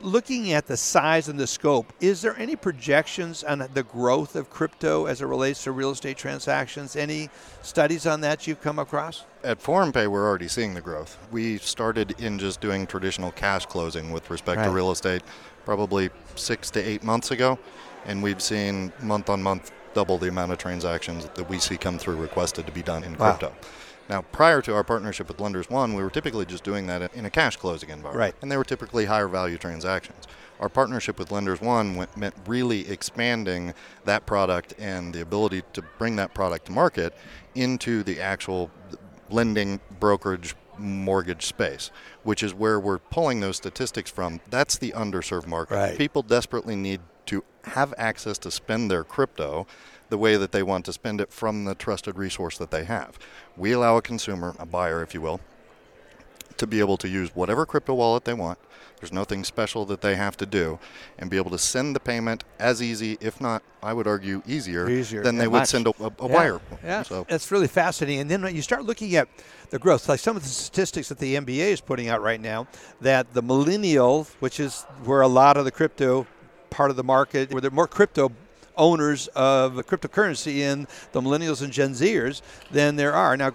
looking 0.00 0.52
at 0.52 0.66
the 0.66 0.76
size 0.76 1.28
and 1.28 1.38
the 1.38 1.46
scope. 1.46 1.92
Is 2.00 2.22
there 2.22 2.36
any 2.38 2.56
projections 2.56 3.44
on 3.44 3.66
the 3.74 3.82
growth 3.82 4.36
of 4.36 4.50
crypto 4.50 5.06
as 5.06 5.20
it 5.20 5.26
relates 5.26 5.64
to 5.64 5.72
real 5.72 5.90
estate 5.90 6.16
transactions? 6.16 6.96
Any 6.96 7.30
studies 7.62 8.06
on 8.06 8.20
that 8.22 8.46
you've 8.46 8.60
come 8.60 8.78
across? 8.78 9.24
At 9.44 9.62
ForumPay, 9.62 10.08
we're 10.08 10.26
already 10.26 10.48
seeing 10.48 10.74
the 10.74 10.80
growth. 10.80 11.18
We 11.30 11.58
started 11.58 12.14
in 12.20 12.38
just 12.38 12.60
doing 12.60 12.86
traditional 12.86 13.32
cash 13.32 13.66
closing 13.66 14.10
with 14.10 14.30
respect 14.30 14.62
to 14.64 14.70
real 14.70 14.90
estate 14.90 15.22
probably 15.64 16.10
six 16.34 16.70
to 16.70 16.80
eight 16.80 17.02
months 17.02 17.30
ago, 17.30 17.58
and 18.06 18.22
we've 18.22 18.42
seen 18.42 18.92
month 19.02 19.28
on 19.30 19.42
month 19.42 19.72
double 19.94 20.18
the 20.18 20.28
amount 20.28 20.52
of 20.52 20.58
transactions 20.58 21.26
that 21.34 21.48
we 21.48 21.58
see 21.58 21.76
come 21.76 21.98
through 21.98 22.16
requested 22.16 22.66
to 22.66 22.72
be 22.72 22.82
done 22.82 23.02
in 23.04 23.16
Wow. 23.16 23.36
crypto. 23.36 23.52
Now, 24.10 24.22
prior 24.22 24.60
to 24.62 24.74
our 24.74 24.82
partnership 24.82 25.28
with 25.28 25.38
Lenders 25.38 25.70
One, 25.70 25.94
we 25.94 26.02
were 26.02 26.10
typically 26.10 26.44
just 26.44 26.64
doing 26.64 26.88
that 26.88 27.14
in 27.14 27.24
a 27.26 27.30
cash 27.30 27.56
closing 27.56 27.90
environment, 27.90 28.18
Right. 28.18 28.34
and 28.42 28.50
they 28.50 28.56
were 28.56 28.64
typically 28.64 29.04
higher 29.04 29.28
value 29.28 29.56
transactions. 29.56 30.26
Our 30.58 30.68
partnership 30.68 31.16
with 31.16 31.30
Lenders 31.30 31.60
One 31.60 31.94
went, 31.94 32.16
meant 32.16 32.34
really 32.44 32.90
expanding 32.90 33.72
that 34.06 34.26
product 34.26 34.74
and 34.80 35.14
the 35.14 35.20
ability 35.20 35.62
to 35.74 35.82
bring 35.96 36.16
that 36.16 36.34
product 36.34 36.66
to 36.66 36.72
market 36.72 37.14
into 37.54 38.02
the 38.02 38.20
actual 38.20 38.72
lending 39.30 39.78
brokerage 40.00 40.56
mortgage 40.76 41.46
space, 41.46 41.92
which 42.24 42.42
is 42.42 42.52
where 42.52 42.80
we're 42.80 42.98
pulling 42.98 43.38
those 43.38 43.58
statistics 43.58 44.10
from. 44.10 44.40
That's 44.50 44.76
the 44.76 44.90
underserved 44.90 45.46
market. 45.46 45.76
Right. 45.76 45.96
People 45.96 46.22
desperately 46.22 46.74
need 46.74 47.00
to 47.26 47.44
have 47.62 47.94
access 47.96 48.38
to 48.38 48.50
spend 48.50 48.90
their 48.90 49.04
crypto 49.04 49.68
the 50.10 50.18
way 50.18 50.36
that 50.36 50.52
they 50.52 50.62
want 50.62 50.84
to 50.84 50.92
spend 50.92 51.20
it 51.20 51.32
from 51.32 51.64
the 51.64 51.74
trusted 51.74 52.16
resource 52.18 52.58
that 52.58 52.70
they 52.70 52.84
have. 52.84 53.18
We 53.56 53.72
allow 53.72 53.96
a 53.96 54.02
consumer, 54.02 54.54
a 54.58 54.66
buyer, 54.66 55.02
if 55.02 55.14
you 55.14 55.20
will, 55.20 55.40
to 56.58 56.66
be 56.66 56.80
able 56.80 56.98
to 56.98 57.08
use 57.08 57.34
whatever 57.34 57.64
crypto 57.64 57.94
wallet 57.94 58.24
they 58.24 58.34
want. 58.34 58.58
There's 59.00 59.12
nothing 59.14 59.44
special 59.44 59.86
that 59.86 60.02
they 60.02 60.14
have 60.16 60.36
to 60.36 60.44
do, 60.44 60.78
and 61.18 61.30
be 61.30 61.38
able 61.38 61.50
to 61.52 61.58
send 61.58 61.96
the 61.96 62.00
payment 62.00 62.44
as 62.58 62.82
easy, 62.82 63.16
if 63.22 63.40
not, 63.40 63.62
I 63.82 63.94
would 63.94 64.06
argue, 64.06 64.42
easier, 64.46 64.90
Easier, 64.90 65.22
than 65.22 65.38
they 65.38 65.48
would 65.48 65.66
send 65.66 65.86
a, 65.86 65.94
a, 65.98 66.12
a 66.18 66.28
Yeah, 66.28 66.34
wire. 66.34 66.60
Yeah, 66.84 67.02
So 67.02 67.24
that's 67.26 67.50
really 67.50 67.66
fascinating. 67.66 68.20
And 68.20 68.30
then 68.30 68.42
when 68.42 68.54
you 68.54 68.60
start 68.60 68.84
looking 68.84 69.16
at 69.16 69.26
the 69.70 69.78
growth, 69.78 70.06
like 70.06 70.20
some 70.20 70.36
of 70.36 70.42
the 70.42 70.50
statistics 70.50 71.08
that 71.08 71.18
the 71.18 71.36
MBA 71.36 71.70
is 71.72 71.80
putting 71.80 72.08
out 72.08 72.20
right 72.20 72.40
now, 72.40 72.66
that 73.00 73.32
the 73.32 73.40
millennial, 73.40 74.24
which 74.40 74.60
is 74.60 74.82
where 75.04 75.22
a 75.22 75.28
lot 75.28 75.56
of 75.56 75.64
the 75.64 75.70
crypto 75.70 76.26
part 76.68 76.90
of 76.90 76.96
the 76.96 77.04
market, 77.04 77.50
where 77.52 77.62
there 77.62 77.70
are 77.70 77.74
more 77.74 77.88
crypto 77.88 78.30
owners 78.76 79.28
of 79.28 79.74
cryptocurrency 79.86 80.58
in 80.58 80.86
the 81.12 81.20
millennials 81.20 81.62
and 81.62 81.72
Gen 81.72 81.92
Zers 81.92 82.42
than 82.70 82.96
there 82.96 83.14
are. 83.14 83.36
Now, 83.36 83.54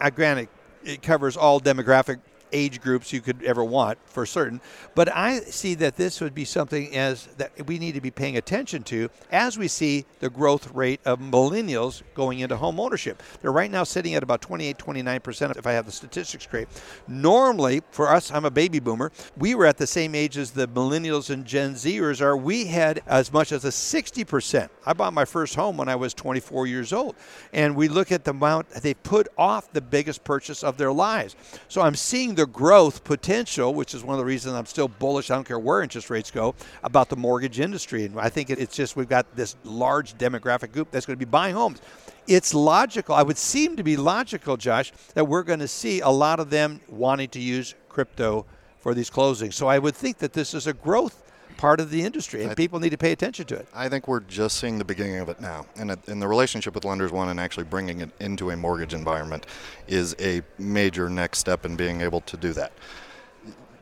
uh, 0.00 0.10
granted, 0.10 0.48
it 0.84 1.02
covers 1.02 1.36
all 1.36 1.60
demographic 1.60 2.20
age 2.52 2.80
groups 2.80 3.12
you 3.12 3.20
could 3.20 3.42
ever 3.42 3.64
want 3.64 3.98
for 4.06 4.26
certain. 4.26 4.60
But 4.94 5.14
I 5.14 5.40
see 5.40 5.74
that 5.76 5.96
this 5.96 6.20
would 6.20 6.34
be 6.34 6.44
something 6.44 6.94
as 6.96 7.26
that 7.38 7.66
we 7.66 7.78
need 7.78 7.94
to 7.94 8.00
be 8.00 8.10
paying 8.10 8.36
attention 8.36 8.82
to 8.84 9.10
as 9.30 9.58
we 9.58 9.68
see 9.68 10.04
the 10.20 10.30
growth 10.30 10.72
rate 10.74 11.00
of 11.04 11.20
millennials 11.20 12.02
going 12.14 12.40
into 12.40 12.56
home 12.56 12.80
ownership. 12.80 13.22
They're 13.40 13.52
right 13.52 13.70
now 13.70 13.84
sitting 13.84 14.14
at 14.14 14.22
about 14.22 14.40
28, 14.40 14.78
29% 14.78 15.56
if 15.56 15.66
I 15.66 15.72
have 15.72 15.86
the 15.86 15.92
statistics 15.92 16.44
straight. 16.44 16.68
Normally, 17.06 17.82
for 17.90 18.08
us, 18.08 18.30
I'm 18.32 18.44
a 18.44 18.50
baby 18.50 18.80
boomer, 18.80 19.12
we 19.36 19.54
were 19.54 19.66
at 19.66 19.76
the 19.76 19.86
same 19.86 20.14
age 20.14 20.36
as 20.36 20.50
the 20.50 20.68
millennials 20.68 21.30
and 21.30 21.44
Gen 21.44 21.74
Zers 21.74 22.20
are. 22.20 22.36
We 22.36 22.66
had 22.66 23.02
as 23.06 23.32
much 23.32 23.52
as 23.52 23.64
a 23.64 23.68
60%. 23.68 24.68
I 24.86 24.92
bought 24.92 25.12
my 25.12 25.24
first 25.24 25.54
home 25.54 25.76
when 25.76 25.88
I 25.88 25.96
was 25.96 26.14
24 26.14 26.66
years 26.66 26.92
old. 26.92 27.14
And 27.52 27.76
we 27.76 27.88
look 27.88 28.12
at 28.12 28.24
the 28.24 28.30
amount 28.30 28.70
they 28.70 28.94
put 28.94 29.28
off 29.36 29.72
the 29.72 29.80
biggest 29.80 30.24
purchase 30.24 30.62
of 30.62 30.76
their 30.76 30.92
lives. 30.92 31.36
So 31.68 31.82
I'm 31.82 31.94
seeing 31.94 32.34
the 32.38 32.46
growth 32.46 33.02
potential, 33.02 33.74
which 33.74 33.94
is 33.94 34.04
one 34.04 34.14
of 34.14 34.18
the 34.20 34.24
reasons 34.24 34.54
I'm 34.54 34.64
still 34.64 34.86
bullish. 34.86 35.28
I 35.28 35.34
don't 35.34 35.42
care 35.42 35.58
where 35.58 35.82
interest 35.82 36.08
rates 36.08 36.30
go 36.30 36.54
about 36.84 37.08
the 37.08 37.16
mortgage 37.16 37.58
industry. 37.58 38.04
And 38.04 38.18
I 38.18 38.28
think 38.28 38.48
it's 38.48 38.76
just 38.76 38.94
we've 38.94 39.08
got 39.08 39.34
this 39.34 39.56
large 39.64 40.16
demographic 40.16 40.70
group 40.70 40.92
that's 40.92 41.04
going 41.04 41.18
to 41.18 41.26
be 41.26 41.28
buying 41.28 41.56
homes. 41.56 41.80
It's 42.28 42.54
logical. 42.54 43.16
I 43.16 43.24
would 43.24 43.38
seem 43.38 43.74
to 43.74 43.82
be 43.82 43.96
logical, 43.96 44.56
Josh, 44.56 44.92
that 45.14 45.24
we're 45.24 45.42
going 45.42 45.58
to 45.58 45.66
see 45.66 45.98
a 45.98 46.10
lot 46.10 46.38
of 46.38 46.48
them 46.48 46.80
wanting 46.88 47.28
to 47.30 47.40
use 47.40 47.74
crypto 47.88 48.46
for 48.78 48.94
these 48.94 49.10
closings. 49.10 49.54
So 49.54 49.66
I 49.66 49.80
would 49.80 49.96
think 49.96 50.18
that 50.18 50.32
this 50.32 50.54
is 50.54 50.68
a 50.68 50.72
growth 50.72 51.27
part 51.58 51.80
of 51.80 51.90
the 51.90 52.02
industry, 52.02 52.42
and 52.42 52.56
people 52.56 52.80
need 52.80 52.90
to 52.90 52.98
pay 52.98 53.12
attention 53.12 53.44
to 53.46 53.56
it. 53.56 53.68
I 53.74 53.90
think 53.90 54.08
we're 54.08 54.20
just 54.20 54.58
seeing 54.58 54.78
the 54.78 54.84
beginning 54.84 55.18
of 55.18 55.28
it 55.28 55.40
now. 55.40 55.66
And 55.76 55.94
in 56.06 56.20
the 56.20 56.28
relationship 56.28 56.74
with 56.74 56.86
Lenders 56.86 57.12
One 57.12 57.28
and 57.28 57.38
actually 57.38 57.64
bringing 57.64 58.00
it 58.00 58.10
into 58.20 58.50
a 58.50 58.56
mortgage 58.56 58.94
environment 58.94 59.46
is 59.86 60.16
a 60.18 60.40
major 60.58 61.10
next 61.10 61.38
step 61.38 61.66
in 61.66 61.76
being 61.76 62.00
able 62.00 62.22
to 62.22 62.36
do 62.38 62.54
that 62.54 62.72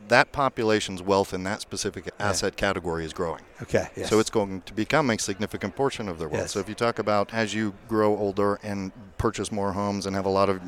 that 0.07 0.31
population's 0.31 1.01
wealth 1.01 1.33
in 1.33 1.43
that 1.43 1.61
specific 1.61 2.09
asset 2.19 2.55
category 2.55 3.05
is 3.05 3.13
growing. 3.13 3.41
Okay. 3.61 3.89
Yes. 3.95 4.09
So 4.09 4.19
it's 4.19 4.29
going 4.29 4.61
to 4.61 4.73
become 4.73 5.09
a 5.09 5.17
significant 5.17 5.75
portion 5.75 6.07
of 6.07 6.19
their 6.19 6.27
wealth. 6.27 6.43
Yes. 6.43 6.51
So 6.51 6.59
if 6.59 6.69
you 6.69 6.75
talk 6.75 6.99
about 6.99 7.33
as 7.33 7.53
you 7.53 7.73
grow 7.87 8.17
older 8.17 8.59
and 8.63 8.91
purchase 9.17 9.51
more 9.51 9.73
homes 9.73 10.05
and 10.05 10.15
have 10.15 10.25
a 10.25 10.29
lot 10.29 10.49
of 10.49 10.61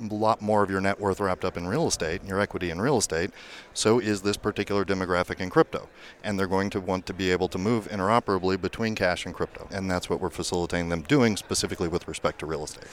lot 0.00 0.42
more 0.42 0.62
of 0.62 0.70
your 0.70 0.80
net 0.80 1.00
worth 1.00 1.20
wrapped 1.20 1.44
up 1.44 1.56
in 1.56 1.66
real 1.66 1.86
estate, 1.86 2.24
your 2.24 2.40
equity 2.40 2.70
in 2.70 2.80
real 2.80 2.98
estate, 2.98 3.30
so 3.74 3.98
is 3.98 4.22
this 4.22 4.36
particular 4.36 4.84
demographic 4.84 5.40
in 5.40 5.50
crypto. 5.50 5.88
And 6.22 6.38
they're 6.38 6.46
going 6.46 6.70
to 6.70 6.80
want 6.80 7.06
to 7.06 7.14
be 7.14 7.30
able 7.30 7.48
to 7.48 7.58
move 7.58 7.88
interoperably 7.88 8.60
between 8.60 8.94
cash 8.94 9.26
and 9.26 9.34
crypto. 9.34 9.68
And 9.70 9.90
that's 9.90 10.08
what 10.10 10.20
we're 10.20 10.30
facilitating 10.30 10.88
them 10.88 11.02
doing 11.02 11.36
specifically 11.36 11.88
with 11.88 12.08
respect 12.08 12.38
to 12.40 12.46
real 12.46 12.64
estate. 12.64 12.88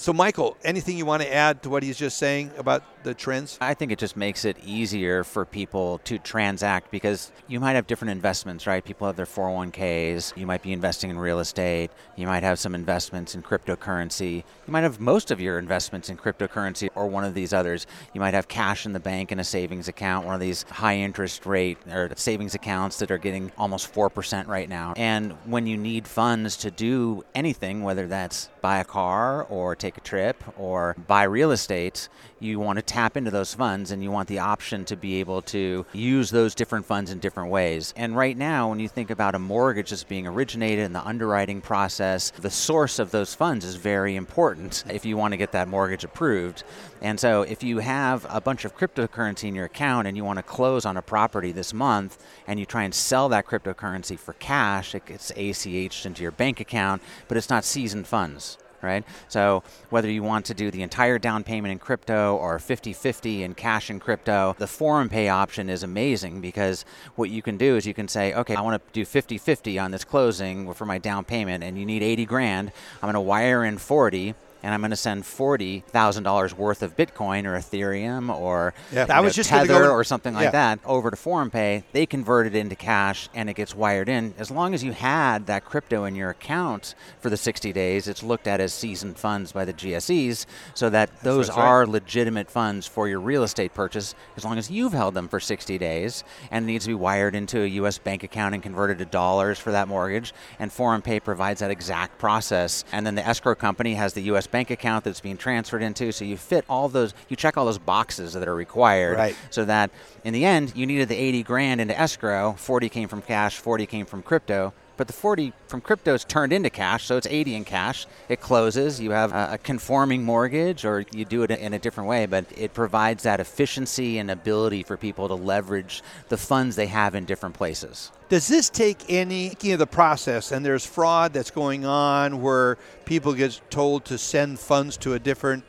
So, 0.00 0.12
Michael, 0.12 0.56
anything 0.62 0.96
you 0.96 1.04
want 1.04 1.24
to 1.24 1.34
add 1.34 1.60
to 1.64 1.70
what 1.70 1.82
he's 1.82 1.98
just 1.98 2.18
saying 2.18 2.52
about 2.56 2.84
the 3.02 3.14
trends? 3.14 3.58
I 3.60 3.74
think 3.74 3.90
it 3.90 3.98
just 3.98 4.16
makes 4.16 4.44
it 4.44 4.56
easier 4.64 5.24
for 5.24 5.44
people 5.44 5.98
to 6.04 6.18
transact 6.18 6.92
because 6.92 7.32
you 7.48 7.58
might 7.58 7.72
have 7.72 7.88
different 7.88 8.12
investments, 8.12 8.64
right? 8.64 8.84
People 8.84 9.08
have 9.08 9.16
their 9.16 9.26
401ks. 9.26 10.36
You 10.36 10.46
might 10.46 10.62
be 10.62 10.72
investing 10.72 11.10
in 11.10 11.18
real 11.18 11.40
estate. 11.40 11.90
You 12.14 12.28
might 12.28 12.44
have 12.44 12.60
some 12.60 12.76
investments 12.76 13.34
in 13.34 13.42
cryptocurrency. 13.42 14.44
You 14.66 14.72
might 14.72 14.82
have 14.84 15.00
most 15.00 15.32
of 15.32 15.40
your 15.40 15.58
investments 15.58 16.08
in 16.08 16.16
cryptocurrency 16.16 16.90
or 16.94 17.08
one 17.08 17.24
of 17.24 17.34
these 17.34 17.52
others. 17.52 17.88
You 18.14 18.20
might 18.20 18.34
have 18.34 18.46
cash 18.46 18.86
in 18.86 18.92
the 18.92 19.00
bank 19.00 19.32
in 19.32 19.40
a 19.40 19.44
savings 19.44 19.88
account, 19.88 20.26
one 20.26 20.34
of 20.34 20.40
these 20.40 20.62
high 20.70 20.98
interest 20.98 21.44
rate 21.44 21.78
or 21.90 22.08
savings 22.14 22.54
accounts 22.54 23.00
that 23.00 23.10
are 23.10 23.18
getting 23.18 23.50
almost 23.58 23.92
4% 23.92 24.46
right 24.46 24.68
now. 24.68 24.94
And 24.96 25.32
when 25.44 25.66
you 25.66 25.76
need 25.76 26.06
funds 26.06 26.56
to 26.58 26.70
do 26.70 27.24
anything, 27.34 27.82
whether 27.82 28.06
that's 28.06 28.48
buy 28.60 28.78
a 28.78 28.84
car 28.84 29.44
or 29.44 29.74
take 29.74 29.96
a 29.96 30.00
trip 30.00 30.42
or 30.58 30.94
buy 31.06 31.22
real 31.24 31.50
estate, 31.50 32.08
you 32.40 32.60
want 32.60 32.76
to 32.78 32.82
tap 32.82 33.16
into 33.16 33.30
those 33.30 33.54
funds 33.54 33.90
and 33.90 34.02
you 34.02 34.10
want 34.10 34.28
the 34.28 34.38
option 34.38 34.84
to 34.86 34.96
be 34.96 35.20
able 35.20 35.42
to 35.42 35.84
use 35.92 36.30
those 36.30 36.54
different 36.54 36.86
funds 36.86 37.10
in 37.10 37.18
different 37.18 37.50
ways. 37.50 37.92
And 37.96 38.16
right 38.16 38.36
now, 38.36 38.68
when 38.68 38.80
you 38.80 38.88
think 38.88 39.10
about 39.10 39.34
a 39.34 39.38
mortgage 39.38 39.90
that's 39.90 40.04
being 40.04 40.26
originated 40.26 40.84
in 40.84 40.92
the 40.92 41.06
underwriting 41.06 41.60
process, 41.60 42.30
the 42.30 42.50
source 42.50 42.98
of 42.98 43.10
those 43.10 43.34
funds 43.34 43.64
is 43.64 43.74
very 43.74 44.16
important 44.16 44.84
if 44.90 45.04
you 45.04 45.16
want 45.16 45.32
to 45.32 45.36
get 45.36 45.52
that 45.52 45.68
mortgage 45.68 46.04
approved. 46.04 46.64
And 47.00 47.18
so, 47.18 47.42
if 47.42 47.62
you 47.62 47.78
have 47.78 48.26
a 48.28 48.40
bunch 48.40 48.64
of 48.64 48.76
cryptocurrency 48.76 49.44
in 49.44 49.54
your 49.54 49.66
account 49.66 50.06
and 50.06 50.16
you 50.16 50.24
want 50.24 50.38
to 50.38 50.42
close 50.42 50.84
on 50.84 50.96
a 50.96 51.02
property 51.02 51.52
this 51.52 51.72
month 51.72 52.22
and 52.46 52.58
you 52.58 52.66
try 52.66 52.82
and 52.82 52.94
sell 52.94 53.28
that 53.28 53.46
cryptocurrency 53.46 54.18
for 54.18 54.32
cash, 54.34 54.94
it 54.94 55.06
gets 55.06 55.32
ACH'd 55.32 56.06
into 56.06 56.22
your 56.22 56.32
bank 56.32 56.60
account, 56.60 57.02
but 57.28 57.36
it's 57.36 57.50
not 57.50 57.64
seasoned 57.64 58.06
funds 58.06 58.58
right? 58.82 59.04
So 59.28 59.62
whether 59.90 60.10
you 60.10 60.22
want 60.22 60.46
to 60.46 60.54
do 60.54 60.70
the 60.70 60.82
entire 60.82 61.18
down 61.18 61.44
payment 61.44 61.72
in 61.72 61.78
crypto 61.78 62.36
or 62.36 62.58
50-50 62.58 63.40
in 63.40 63.54
cash 63.54 63.90
and 63.90 64.00
crypto, 64.00 64.54
the 64.58 64.66
forum 64.66 65.08
pay 65.08 65.28
option 65.28 65.68
is 65.70 65.82
amazing 65.82 66.40
because 66.40 66.84
what 67.16 67.30
you 67.30 67.42
can 67.42 67.56
do 67.56 67.76
is 67.76 67.86
you 67.86 67.94
can 67.94 68.08
say, 68.08 68.34
okay, 68.34 68.54
I 68.54 68.60
want 68.60 68.82
to 68.82 68.92
do 68.92 69.04
50-50 69.04 69.82
on 69.82 69.90
this 69.90 70.04
closing 70.04 70.72
for 70.74 70.86
my 70.86 70.98
down 70.98 71.24
payment 71.24 71.64
and 71.64 71.78
you 71.78 71.86
need 71.86 72.02
80 72.02 72.24
grand. 72.26 72.72
I'm 73.02 73.06
going 73.06 73.14
to 73.14 73.20
wire 73.20 73.64
in 73.64 73.78
40 73.78 74.34
and 74.62 74.74
I'm 74.74 74.80
going 74.80 74.90
to 74.90 74.96
send 74.96 75.24
forty 75.24 75.80
thousand 75.88 76.24
dollars 76.24 76.56
worth 76.56 76.82
of 76.82 76.96
Bitcoin 76.96 77.44
or 77.44 77.56
Ethereum 77.56 78.34
or 78.34 78.74
yeah, 78.92 79.06
I 79.08 79.20
was 79.20 79.34
just 79.34 79.50
Tether 79.50 79.84
go, 79.84 79.90
or 79.92 80.04
something 80.04 80.34
like 80.34 80.52
that 80.52 80.80
over 80.84 81.10
to 81.10 81.16
ForumPay. 81.16 81.84
They 81.92 82.06
convert 82.06 82.46
it 82.46 82.54
into 82.54 82.76
cash 82.76 83.28
and 83.34 83.48
it 83.48 83.54
gets 83.54 83.74
wired 83.74 84.08
in. 84.08 84.34
As 84.38 84.50
long 84.50 84.74
as 84.74 84.82
you 84.82 84.92
had 84.92 85.46
that 85.46 85.64
crypto 85.64 86.04
in 86.04 86.14
your 86.16 86.30
account 86.30 86.94
for 87.20 87.30
the 87.30 87.36
60 87.36 87.72
days, 87.72 88.08
it's 88.08 88.22
looked 88.22 88.46
at 88.46 88.60
as 88.60 88.72
seasoned 88.72 89.18
funds 89.18 89.52
by 89.52 89.64
the 89.64 89.72
GSEs, 89.72 90.46
so 90.74 90.90
that 90.90 91.10
That's 91.10 91.22
those 91.22 91.50
are 91.50 91.86
legitimate 91.86 92.50
funds 92.50 92.86
for 92.86 93.08
your 93.08 93.20
real 93.20 93.42
estate 93.42 93.74
purchase. 93.74 94.14
As 94.36 94.44
long 94.44 94.58
as 94.58 94.70
you've 94.70 94.92
held 94.92 95.14
them 95.14 95.28
for 95.28 95.40
60 95.40 95.78
days 95.78 96.24
and 96.50 96.64
it 96.64 96.66
needs 96.66 96.84
to 96.84 96.90
be 96.90 96.94
wired 96.94 97.34
into 97.34 97.62
a 97.62 97.66
U.S. 97.66 97.98
bank 97.98 98.22
account 98.22 98.54
and 98.54 98.62
converted 98.62 98.98
to 98.98 99.04
dollars 99.04 99.58
for 99.58 99.70
that 99.72 99.88
mortgage, 99.88 100.32
and 100.58 100.70
ForumPay 100.70 101.22
provides 101.22 101.60
that 101.60 101.70
exact 101.70 102.18
process, 102.18 102.84
and 102.92 103.06
then 103.06 103.14
the 103.14 103.26
escrow 103.26 103.54
company 103.54 103.94
has 103.94 104.14
the 104.14 104.22
U.S 104.22 104.47
bank 104.50 104.70
account 104.70 105.04
that's 105.04 105.20
being 105.20 105.36
transferred 105.36 105.82
into. 105.82 106.12
So 106.12 106.24
you 106.24 106.36
fit 106.36 106.64
all 106.68 106.88
those, 106.88 107.14
you 107.28 107.36
check 107.36 107.56
all 107.56 107.64
those 107.64 107.78
boxes 107.78 108.32
that 108.34 108.48
are 108.48 108.54
required, 108.54 109.16
right. 109.16 109.36
so 109.50 109.64
that 109.64 109.90
in 110.24 110.32
the 110.32 110.44
end 110.44 110.72
you 110.76 110.86
needed 110.86 111.08
the 111.08 111.16
80 111.16 111.42
grand 111.42 111.80
into 111.80 111.98
escrow. 111.98 112.54
40 112.58 112.88
came 112.88 113.08
from 113.08 113.22
cash, 113.22 113.58
40 113.58 113.86
came 113.86 114.06
from 114.06 114.22
crypto 114.22 114.72
but 114.98 115.06
the 115.06 115.14
40 115.14 115.54
from 115.68 115.80
crypto 115.80 116.12
is 116.12 116.24
turned 116.24 116.52
into 116.52 116.68
cash, 116.68 117.06
so 117.06 117.16
it's 117.16 117.26
80 117.26 117.54
in 117.54 117.64
cash. 117.64 118.06
It 118.28 118.40
closes. 118.40 119.00
You 119.00 119.12
have 119.12 119.32
a, 119.32 119.56
conforming 119.62 120.24
mortgage, 120.24 120.84
or 120.84 121.06
you 121.12 121.24
do 121.24 121.44
it 121.44 121.50
in 121.52 121.72
a 121.72 121.78
different 121.78 122.10
way, 122.10 122.26
but 122.26 122.44
it 122.54 122.74
provides 122.74 123.22
that 123.22 123.40
efficiency 123.40 124.18
and 124.18 124.30
ability 124.30 124.82
for 124.82 124.96
people 124.96 125.28
to 125.28 125.34
leverage 125.34 126.02
the 126.28 126.36
funds 126.36 126.76
they 126.76 126.88
have 126.88 127.14
in 127.14 127.24
different 127.24 127.54
places. 127.54 128.10
Does 128.28 128.48
this 128.48 128.68
take 128.68 129.04
any 129.08 129.52
of 129.72 129.78
the 129.78 129.86
process? 129.86 130.52
And 130.52 130.66
there's 130.66 130.84
fraud 130.84 131.32
that's 131.32 131.50
going 131.50 131.86
on 131.86 132.42
where 132.42 132.76
people 133.06 133.32
get 133.32 133.58
told 133.70 134.04
to 134.06 134.18
send 134.18 134.58
funds 134.58 134.98
to 134.98 135.14
a 135.14 135.18
different 135.18 135.64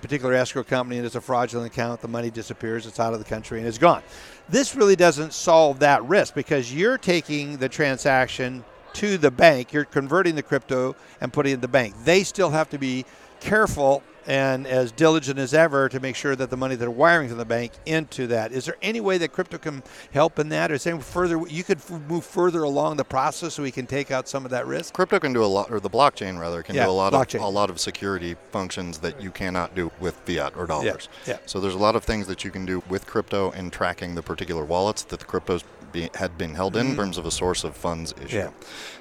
particular 0.00 0.34
escrow 0.34 0.62
company 0.62 0.96
and 0.96 1.06
it's 1.06 1.14
a 1.14 1.20
fraudulent 1.20 1.72
account, 1.72 2.00
the 2.00 2.08
money 2.08 2.30
disappears, 2.30 2.86
it's 2.86 3.00
out 3.00 3.12
of 3.12 3.18
the 3.18 3.24
country, 3.24 3.58
and 3.58 3.66
it's 3.66 3.78
gone. 3.78 4.02
This 4.48 4.74
really 4.74 4.96
doesn't 4.96 5.32
solve 5.32 5.80
that 5.80 6.04
risk 6.04 6.34
because 6.34 6.72
you're 6.72 6.98
taking 6.98 7.56
the 7.58 7.68
transaction 7.68 8.64
to 8.94 9.18
the 9.18 9.30
bank, 9.30 9.72
you're 9.72 9.84
converting 9.84 10.34
the 10.34 10.42
crypto 10.42 10.96
and 11.20 11.32
putting 11.32 11.52
it 11.52 11.56
in 11.56 11.60
the 11.60 11.68
bank. 11.68 11.94
They 12.04 12.22
still 12.22 12.50
have 12.50 12.70
to 12.70 12.78
be 12.78 13.04
careful 13.40 14.02
and 14.28 14.66
as 14.66 14.92
diligent 14.92 15.38
as 15.38 15.54
ever 15.54 15.88
to 15.88 15.98
make 15.98 16.14
sure 16.14 16.36
that 16.36 16.50
the 16.50 16.56
money 16.56 16.76
that 16.76 16.86
are 16.86 16.90
wiring 16.90 17.30
to 17.30 17.34
the 17.34 17.46
bank 17.46 17.72
into 17.86 18.26
that. 18.26 18.52
Is 18.52 18.66
there 18.66 18.76
any 18.82 19.00
way 19.00 19.16
that 19.18 19.32
crypto 19.32 19.56
can 19.56 19.82
help 20.12 20.38
in 20.38 20.50
that, 20.50 20.70
or 20.70 20.74
is 20.74 20.84
there 20.84 21.00
further 21.00 21.42
you 21.48 21.64
could 21.64 21.80
move 22.06 22.26
further 22.26 22.62
along 22.62 22.98
the 22.98 23.04
process 23.04 23.54
so 23.54 23.62
we 23.62 23.70
can 23.70 23.86
take 23.86 24.10
out 24.10 24.28
some 24.28 24.44
of 24.44 24.50
that 24.50 24.66
risk? 24.66 24.92
Crypto 24.92 25.18
can 25.18 25.32
do 25.32 25.42
a 25.42 25.46
lot, 25.46 25.72
or 25.72 25.80
the 25.80 25.88
blockchain 25.88 26.38
rather 26.38 26.62
can 26.62 26.74
yeah, 26.74 26.84
do 26.84 26.90
a 26.90 26.92
lot 26.92 27.14
blockchain. 27.14 27.36
of 27.36 27.42
a 27.42 27.48
lot 27.48 27.70
of 27.70 27.80
security 27.80 28.36
functions 28.52 28.98
that 28.98 29.20
you 29.20 29.30
cannot 29.30 29.74
do 29.74 29.90
with 29.98 30.14
fiat 30.26 30.52
or 30.56 30.66
dollars. 30.66 31.08
Yeah, 31.26 31.34
yeah. 31.34 31.38
So 31.46 31.58
there's 31.58 31.74
a 31.74 31.78
lot 31.78 31.96
of 31.96 32.04
things 32.04 32.26
that 32.26 32.44
you 32.44 32.50
can 32.50 32.66
do 32.66 32.82
with 32.90 33.06
crypto 33.06 33.50
and 33.52 33.72
tracking 33.72 34.14
the 34.14 34.22
particular 34.22 34.64
wallets 34.64 35.04
that 35.04 35.20
the 35.20 35.26
cryptos 35.26 35.64
be, 35.92 36.10
had 36.14 36.36
been 36.38 36.54
held 36.54 36.76
in, 36.76 36.88
mm-hmm. 36.88 36.96
terms 36.96 37.18
of 37.18 37.26
a 37.26 37.30
source 37.30 37.64
of 37.64 37.76
funds 37.76 38.14
issue. 38.22 38.36
Yeah. 38.36 38.50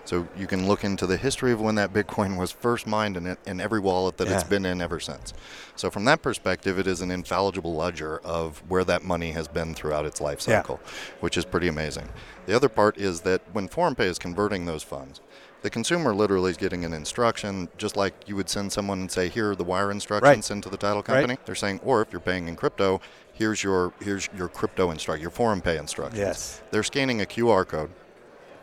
So 0.05 0.27
you 0.37 0.47
can 0.47 0.67
look 0.67 0.83
into 0.83 1.05
the 1.05 1.17
history 1.17 1.51
of 1.51 1.59
when 1.59 1.75
that 1.75 1.93
Bitcoin 1.93 2.37
was 2.37 2.51
first 2.51 2.87
mined 2.87 3.17
in, 3.17 3.27
it, 3.27 3.39
in 3.45 3.59
every 3.59 3.79
wallet 3.79 4.17
that 4.17 4.27
yeah. 4.27 4.35
it's 4.35 4.43
been 4.43 4.65
in 4.65 4.81
ever 4.81 4.99
since. 4.99 5.33
So 5.75 5.89
from 5.89 6.05
that 6.05 6.21
perspective, 6.21 6.79
it 6.79 6.87
is 6.87 7.01
an 7.01 7.11
infallible 7.11 7.75
ledger 7.75 8.19
of 8.19 8.63
where 8.69 8.83
that 8.85 9.03
money 9.03 9.31
has 9.31 9.47
been 9.47 9.73
throughout 9.73 10.05
its 10.05 10.21
life 10.21 10.41
cycle, 10.41 10.79
yeah. 10.83 10.91
which 11.19 11.37
is 11.37 11.45
pretty 11.45 11.67
amazing. 11.67 12.09
The 12.45 12.55
other 12.55 12.69
part 12.69 12.97
is 12.97 13.21
that 13.21 13.41
when 13.51 13.67
ForumPay 13.67 14.05
is 14.05 14.17
converting 14.17 14.65
those 14.65 14.83
funds, 14.83 15.21
the 15.63 15.69
consumer 15.69 16.13
literally 16.13 16.51
is 16.51 16.57
getting 16.57 16.85
an 16.85 16.93
instruction, 16.93 17.67
just 17.77 17.97
like 17.97 18.13
you 18.27 18.35
would 18.35 18.47
send 18.47 18.71
someone 18.71 18.99
and 18.99 19.11
say, 19.11 19.27
"Here 19.27 19.51
are 19.51 19.55
the 19.55 19.63
wire 19.63 19.91
instructions 19.91 20.49
right. 20.49 20.55
into 20.55 20.69
the 20.69 20.77
title 20.77 21.01
company." 21.01 21.33
Right. 21.33 21.45
They're 21.45 21.55
saying, 21.55 21.81
or 21.83 22.01
if 22.01 22.11
you're 22.11 22.21
paying 22.21 22.47
in 22.47 22.55
crypto, 22.55 23.01
here's 23.37 23.63
your 23.63 23.93
here's 24.01 24.29
your 24.35 24.47
crypto 24.47 24.91
instruction, 24.91 25.21
your 25.21 25.31
ForumPay 25.31 25.79
instructions. 25.79 26.19
Yes. 26.19 26.61
They're 26.71 26.83
scanning 26.83 27.21
a 27.21 27.25
QR 27.25 27.67
code. 27.67 27.91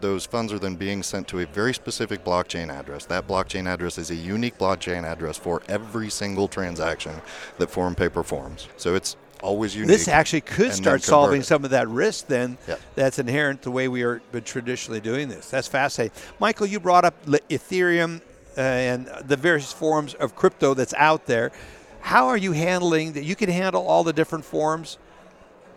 Those 0.01 0.27
funds 0.27 0.53
are 0.53 0.59
then 0.59 0.75
being 0.75 1.03
sent 1.03 1.29
to 1.29 1.41
a 1.41 1.47
very 1.47 1.73
specific 1.73 2.25
blockchain 2.25 2.71
address. 2.71 3.07
That 3.07 3.27
blockchain 3.27 3.67
address 3.67 3.97
is 3.97 4.11
a 4.11 4.15
unique 4.15 4.59
blockchain 4.59 5.05
address 5.05 5.39
for 5.39 5.63
every 5.69 6.11
single 6.11 6.47
transaction 6.49 7.15
that 7.59 7.71
ForumPay 7.71 8.13
performs. 8.13 8.69
So 8.77 8.95
it's 8.95 9.17
always 9.41 9.75
unique. 9.75 9.89
This 9.89 10.09
actually 10.09 10.43
could 10.43 10.73
start 10.73 11.03
solving 11.03 11.41
it. 11.41 11.45
some 11.45 11.65
of 11.65 11.71
that 11.71 11.89
risk 11.89 12.27
then 12.27 12.59
that's 12.95 13.19
inherent 13.19 13.63
the 13.63 13.71
way 13.71 13.89
we 13.89 14.03
are 14.03 14.21
been 14.33 14.45
traditionally 14.45 15.01
doing 15.01 15.29
this. 15.29 15.49
That's 15.49 15.69
fascinating. 15.69 16.17
Michael, 16.39 16.67
you 16.67 16.81
brought 16.81 17.05
up 17.05 17.25
Ethereum 17.27 18.21
uh, 18.57 18.61
and 18.61 19.07
the 19.27 19.37
various 19.37 19.73
forms 19.73 20.15
of 20.15 20.35
crypto 20.37 20.75
that's 20.75 20.95
out 20.95 21.27
there. 21.27 21.53
How 22.05 22.29
are 22.29 22.37
you 22.37 22.53
handling 22.53 23.15
that? 23.15 23.25
You 23.25 23.35
can 23.35 23.49
handle 23.49 23.87
all 23.87 24.05
the 24.05 24.13
different 24.13 24.45
forms. 24.45 24.99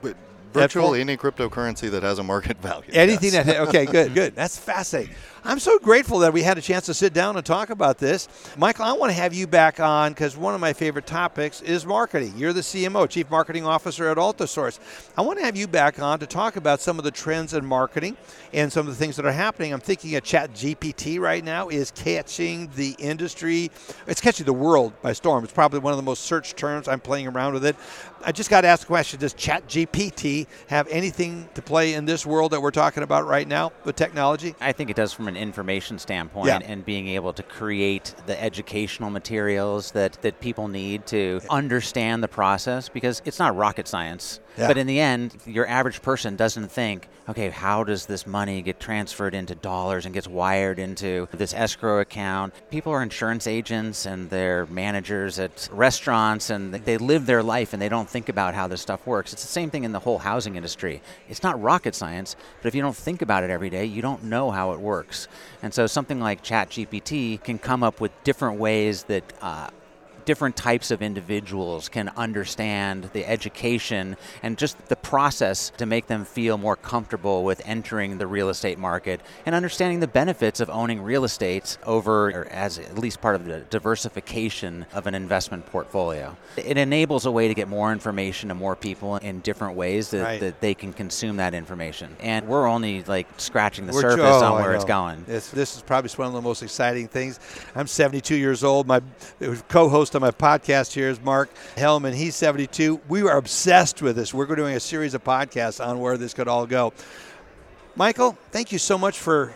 But 0.01 0.17
virtually 0.51 0.99
any 0.99 1.15
cryptocurrency 1.15 1.89
that 1.89 2.03
has 2.03 2.19
a 2.19 2.23
market 2.23 2.61
value. 2.61 2.89
Anything 2.91 3.31
yes. 3.31 3.45
that 3.45 3.61
okay, 3.69 3.85
good, 3.85 4.13
good. 4.13 4.35
That's 4.35 4.57
fascinating. 4.57 5.15
I'm 5.47 5.59
so 5.59 5.79
grateful 5.79 6.19
that 6.19 6.33
we 6.33 6.43
had 6.43 6.57
a 6.57 6.61
chance 6.61 6.87
to 6.87 6.93
sit 6.93 7.13
down 7.13 7.37
and 7.37 7.45
talk 7.45 7.69
about 7.69 7.99
this. 7.99 8.27
Michael, 8.57 8.83
I 8.83 8.91
want 8.91 9.11
to 9.11 9.13
have 9.13 9.33
you 9.33 9.47
back 9.47 9.79
on 9.79 10.11
because 10.11 10.35
one 10.35 10.53
of 10.53 10.59
my 10.59 10.73
favorite 10.73 11.07
topics 11.07 11.61
is 11.61 11.85
marketing. 11.85 12.33
You're 12.35 12.51
the 12.51 12.59
CMO, 12.59 13.09
Chief 13.09 13.29
Marketing 13.29 13.65
Officer 13.65 14.09
at 14.09 14.17
Altisource. 14.17 14.77
I 15.15 15.21
want 15.21 15.39
to 15.39 15.45
have 15.45 15.55
you 15.55 15.65
back 15.65 15.99
on 15.99 16.19
to 16.19 16.27
talk 16.27 16.57
about 16.57 16.81
some 16.81 16.99
of 16.99 17.05
the 17.05 17.11
trends 17.11 17.53
in 17.53 17.65
marketing 17.65 18.17
and 18.51 18.69
some 18.73 18.89
of 18.89 18.93
the 18.93 18.99
things 18.99 19.15
that 19.15 19.25
are 19.25 19.31
happening. 19.31 19.71
I'm 19.71 19.79
thinking 19.79 20.17
of 20.17 20.23
Chat 20.23 20.51
GPT 20.51 21.17
right 21.17 21.41
now 21.41 21.69
is 21.69 21.91
catching 21.91 22.69
the 22.75 22.93
industry, 22.99 23.71
it's 24.05 24.19
catching 24.19 24.45
the 24.45 24.51
world 24.51 25.01
by 25.01 25.13
storm. 25.13 25.45
It's 25.45 25.53
probably 25.53 25.79
one 25.79 25.93
of 25.93 25.97
the 25.97 26.03
most 26.03 26.25
searched 26.25 26.57
terms. 26.57 26.89
I'm 26.89 26.99
playing 26.99 27.25
around 27.25 27.53
with 27.53 27.65
it. 27.65 27.77
I 28.25 28.33
just 28.33 28.49
got 28.49 28.61
to 28.61 28.67
ask 28.67 28.81
the 28.81 28.87
question 28.87 29.21
Does 29.21 29.33
Chat 29.33 29.65
GPT 29.69 30.47
have 30.67 30.89
anything 30.89 31.47
to 31.53 31.61
play 31.61 31.93
in 31.93 32.03
this 32.03 32.25
world 32.25 32.51
that 32.51 32.61
we're 32.61 32.71
talking 32.71 33.03
about 33.03 33.25
right 33.25 33.47
now 33.47 33.71
with 33.85 33.95
technology? 33.95 34.53
I 34.59 34.73
think 34.73 34.89
it 34.89 34.97
does 34.97 35.13
from 35.13 35.29
an 35.29 35.36
information 35.37 35.99
standpoint 35.99 36.47
Yeah. 36.47 36.59
and 36.63 36.83
being 36.85 37.07
able 37.07 37.33
to 37.33 37.43
create 37.43 38.13
the 38.25 38.41
educational 38.41 39.09
materials 39.09 39.91
that, 39.91 40.13
that 40.21 40.39
people 40.39 40.67
need 40.67 41.05
to 41.07 41.41
understand 41.49 42.23
the 42.23 42.27
process 42.27 42.89
because 42.89 43.21
it's 43.25 43.39
not 43.39 43.55
rocket 43.55 43.87
science. 43.87 44.39
Yeah. 44.57 44.67
But 44.67 44.77
in 44.77 44.87
the 44.87 44.99
end, 44.99 45.35
your 45.45 45.67
average 45.67 46.01
person 46.01 46.35
doesn't 46.35 46.71
think, 46.71 47.07
okay, 47.29 47.49
how 47.51 47.83
does 47.83 48.07
this 48.07 48.25
money 48.25 48.63
get 48.63 48.79
transferred 48.79 49.35
into 49.35 49.53
dollars 49.53 50.05
and 50.05 50.15
gets 50.15 50.27
wired 50.27 50.79
into 50.79 51.27
this 51.31 51.53
escrow 51.53 51.99
account? 51.99 52.55
People 52.71 52.91
are 52.91 53.03
insurance 53.03 53.45
agents 53.45 54.07
and 54.07 54.31
they're 54.31 54.65
managers 54.65 55.37
at 55.37 55.69
restaurants 55.71 56.49
and 56.49 56.73
they 56.73 56.97
live 56.97 57.27
their 57.27 57.43
life 57.43 57.73
and 57.73 57.81
they 57.81 57.89
don't 57.89 58.09
think 58.09 58.29
about 58.29 58.55
how 58.55 58.67
this 58.67 58.81
stuff 58.81 59.05
works. 59.05 59.31
It's 59.31 59.43
the 59.43 59.47
same 59.47 59.69
thing 59.69 59.83
in 59.83 59.91
the 59.91 59.99
whole 59.99 60.17
housing 60.17 60.55
industry. 60.55 61.03
It's 61.29 61.43
not 61.43 61.61
rocket 61.61 61.93
science, 61.93 62.35
but 62.63 62.67
if 62.67 62.73
you 62.73 62.81
don't 62.81 62.95
think 62.97 63.21
about 63.21 63.43
it 63.43 63.51
every 63.51 63.69
day, 63.69 63.85
you 63.85 64.01
don't 64.01 64.23
know 64.23 64.49
how 64.49 64.71
it 64.71 64.79
works. 64.79 65.26
And 65.61 65.73
so 65.73 65.87
something 65.87 66.19
like 66.19 66.43
ChatGPT 66.43 67.43
can 67.43 67.57
come 67.57 67.83
up 67.83 67.99
with 67.99 68.11
different 68.23 68.59
ways 68.59 69.03
that 69.03 69.23
uh, 69.41 69.69
different 70.27 70.57
types 70.57 70.91
of 70.91 71.01
individuals 71.01 71.87
can 71.87 72.09
understand 72.17 73.09
the 73.13 73.25
education 73.25 74.17
and 74.43 74.57
just 74.57 74.77
the 74.89 74.95
process 74.97 75.71
to 75.77 75.85
make 75.85 76.07
them 76.07 76.25
feel 76.25 76.57
more 76.57 76.75
comfortable 76.75 77.45
with 77.45 77.61
entering 77.65 78.17
the 78.17 78.27
real 78.27 78.49
estate 78.49 78.77
market 78.77 79.21
and 79.45 79.55
understanding 79.55 80.01
the 80.01 80.07
benefits 80.07 80.59
of 80.59 80.69
owning 80.69 81.01
real 81.01 81.23
estate 81.23 81.77
over 81.85 82.29
or 82.31 82.45
as 82.51 82.77
at 82.77 82.97
least 82.99 83.21
part 83.21 83.35
of 83.35 83.45
the 83.45 83.61
diversification 83.69 84.85
of 84.93 85.07
an 85.07 85.15
investment 85.15 85.65
portfolio. 85.67 86.35
It 86.57 86.77
enables 86.77 87.25
a 87.25 87.31
way 87.31 87.47
to 87.47 87.53
get 87.53 87.69
more 87.69 87.93
information 87.93 88.49
to 88.49 88.55
more 88.55 88.75
people 88.75 89.15
in 89.15 89.39
different 89.39 89.77
ways 89.77 90.09
that, 90.11 90.23
Right. 90.23 90.39
that 90.41 90.59
they 90.59 90.73
can 90.73 90.91
consume 90.91 91.37
that 91.37 91.53
information. 91.53 92.17
And 92.19 92.49
we're 92.49 92.67
only 92.67 93.01
like 93.03 93.27
scratching 93.37 93.87
the 93.87 93.93
We're 93.93 94.01
surface 94.01 94.17
jo- 94.41 94.41
oh, 94.43 94.55
on 94.55 94.61
where 94.61 94.73
it's 94.75 94.83
going. 94.83 95.23
This, 95.25 95.51
this 95.51 95.77
is 95.77 95.81
probably 95.83 96.11
one 96.17 96.27
of 96.27 96.33
the 96.33 96.41
most 96.41 96.63
exciting 96.63 97.07
things. 97.07 97.39
I'm 97.75 97.87
72 97.87 98.35
years 98.35 98.61
old. 98.65 98.87
My 98.87 99.01
co-host 99.69 100.16
on 100.17 100.21
my 100.21 100.31
podcast 100.31 100.93
here 100.93 101.09
is 101.09 101.21
Mark 101.21 101.49
Hellman. 101.75 102.13
He's 102.13 102.35
72. 102.35 102.99
We 103.07 103.21
are 103.21 103.37
obsessed 103.37 104.01
with 104.01 104.15
this. 104.15 104.33
We're 104.33 104.47
doing 104.55 104.75
a 104.75 104.79
series 104.79 105.13
of 105.13 105.23
podcasts 105.23 105.85
on 105.85 105.99
where 105.99 106.17
this 106.17 106.33
could 106.33 106.47
all 106.47 106.65
go. 106.65 106.91
Michael, 107.95 108.37
thank 108.51 108.71
you 108.71 108.79
so 108.79 108.97
much 108.97 109.19
for 109.19 109.53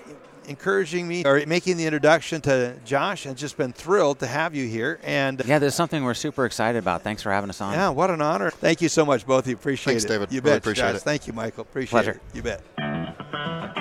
encouraging 0.48 1.08
me 1.08 1.24
or 1.25 1.44
making 1.48 1.77
the 1.77 1.86
introduction 1.86 2.41
to 2.41 2.75
Josh. 2.86 3.25
I've 3.25 3.36
just 3.36 3.58
been 3.58 3.74
thrilled 3.74 4.20
to 4.20 4.27
have 4.27 4.53
you 4.56 4.68
here. 4.68 5.00
And 5.03 5.41
Yeah, 5.46 5.58
there's 5.60 5.75
something 5.75 6.03
we're 6.03 6.13
super 6.13 6.46
excited 6.46 6.77
about. 6.77 7.01
Thanks 7.01 7.24
for 7.24 7.32
having 7.32 7.50
us 7.50 7.60
on. 7.62 7.74
yeah, 7.74 7.89
what 7.89 8.10
an 8.12 8.22
honor. 8.22 8.51
Thank 8.51 8.82
you 8.82 8.89
so 8.89 9.03
much, 9.06 9.25
both 9.25 9.46
of 9.46 9.50
you. 9.50 9.56
Appreciate 9.56 9.94
Thanks, 9.94 10.06
it. 10.06 10.08
David. 10.10 10.32
You 10.32 10.41
Really 10.41 10.51
bet. 10.56 10.58
appreciate 10.60 10.88
Josh. 10.91 10.96
it. 10.98 11.01
Thank 11.03 11.27
you, 11.27 11.34
Michael. 11.34 11.62
Appreciate 11.63 11.89
Pleasure. 11.91 12.12
it. 12.12 12.36
You 12.36 12.44
bet. 12.44 13.80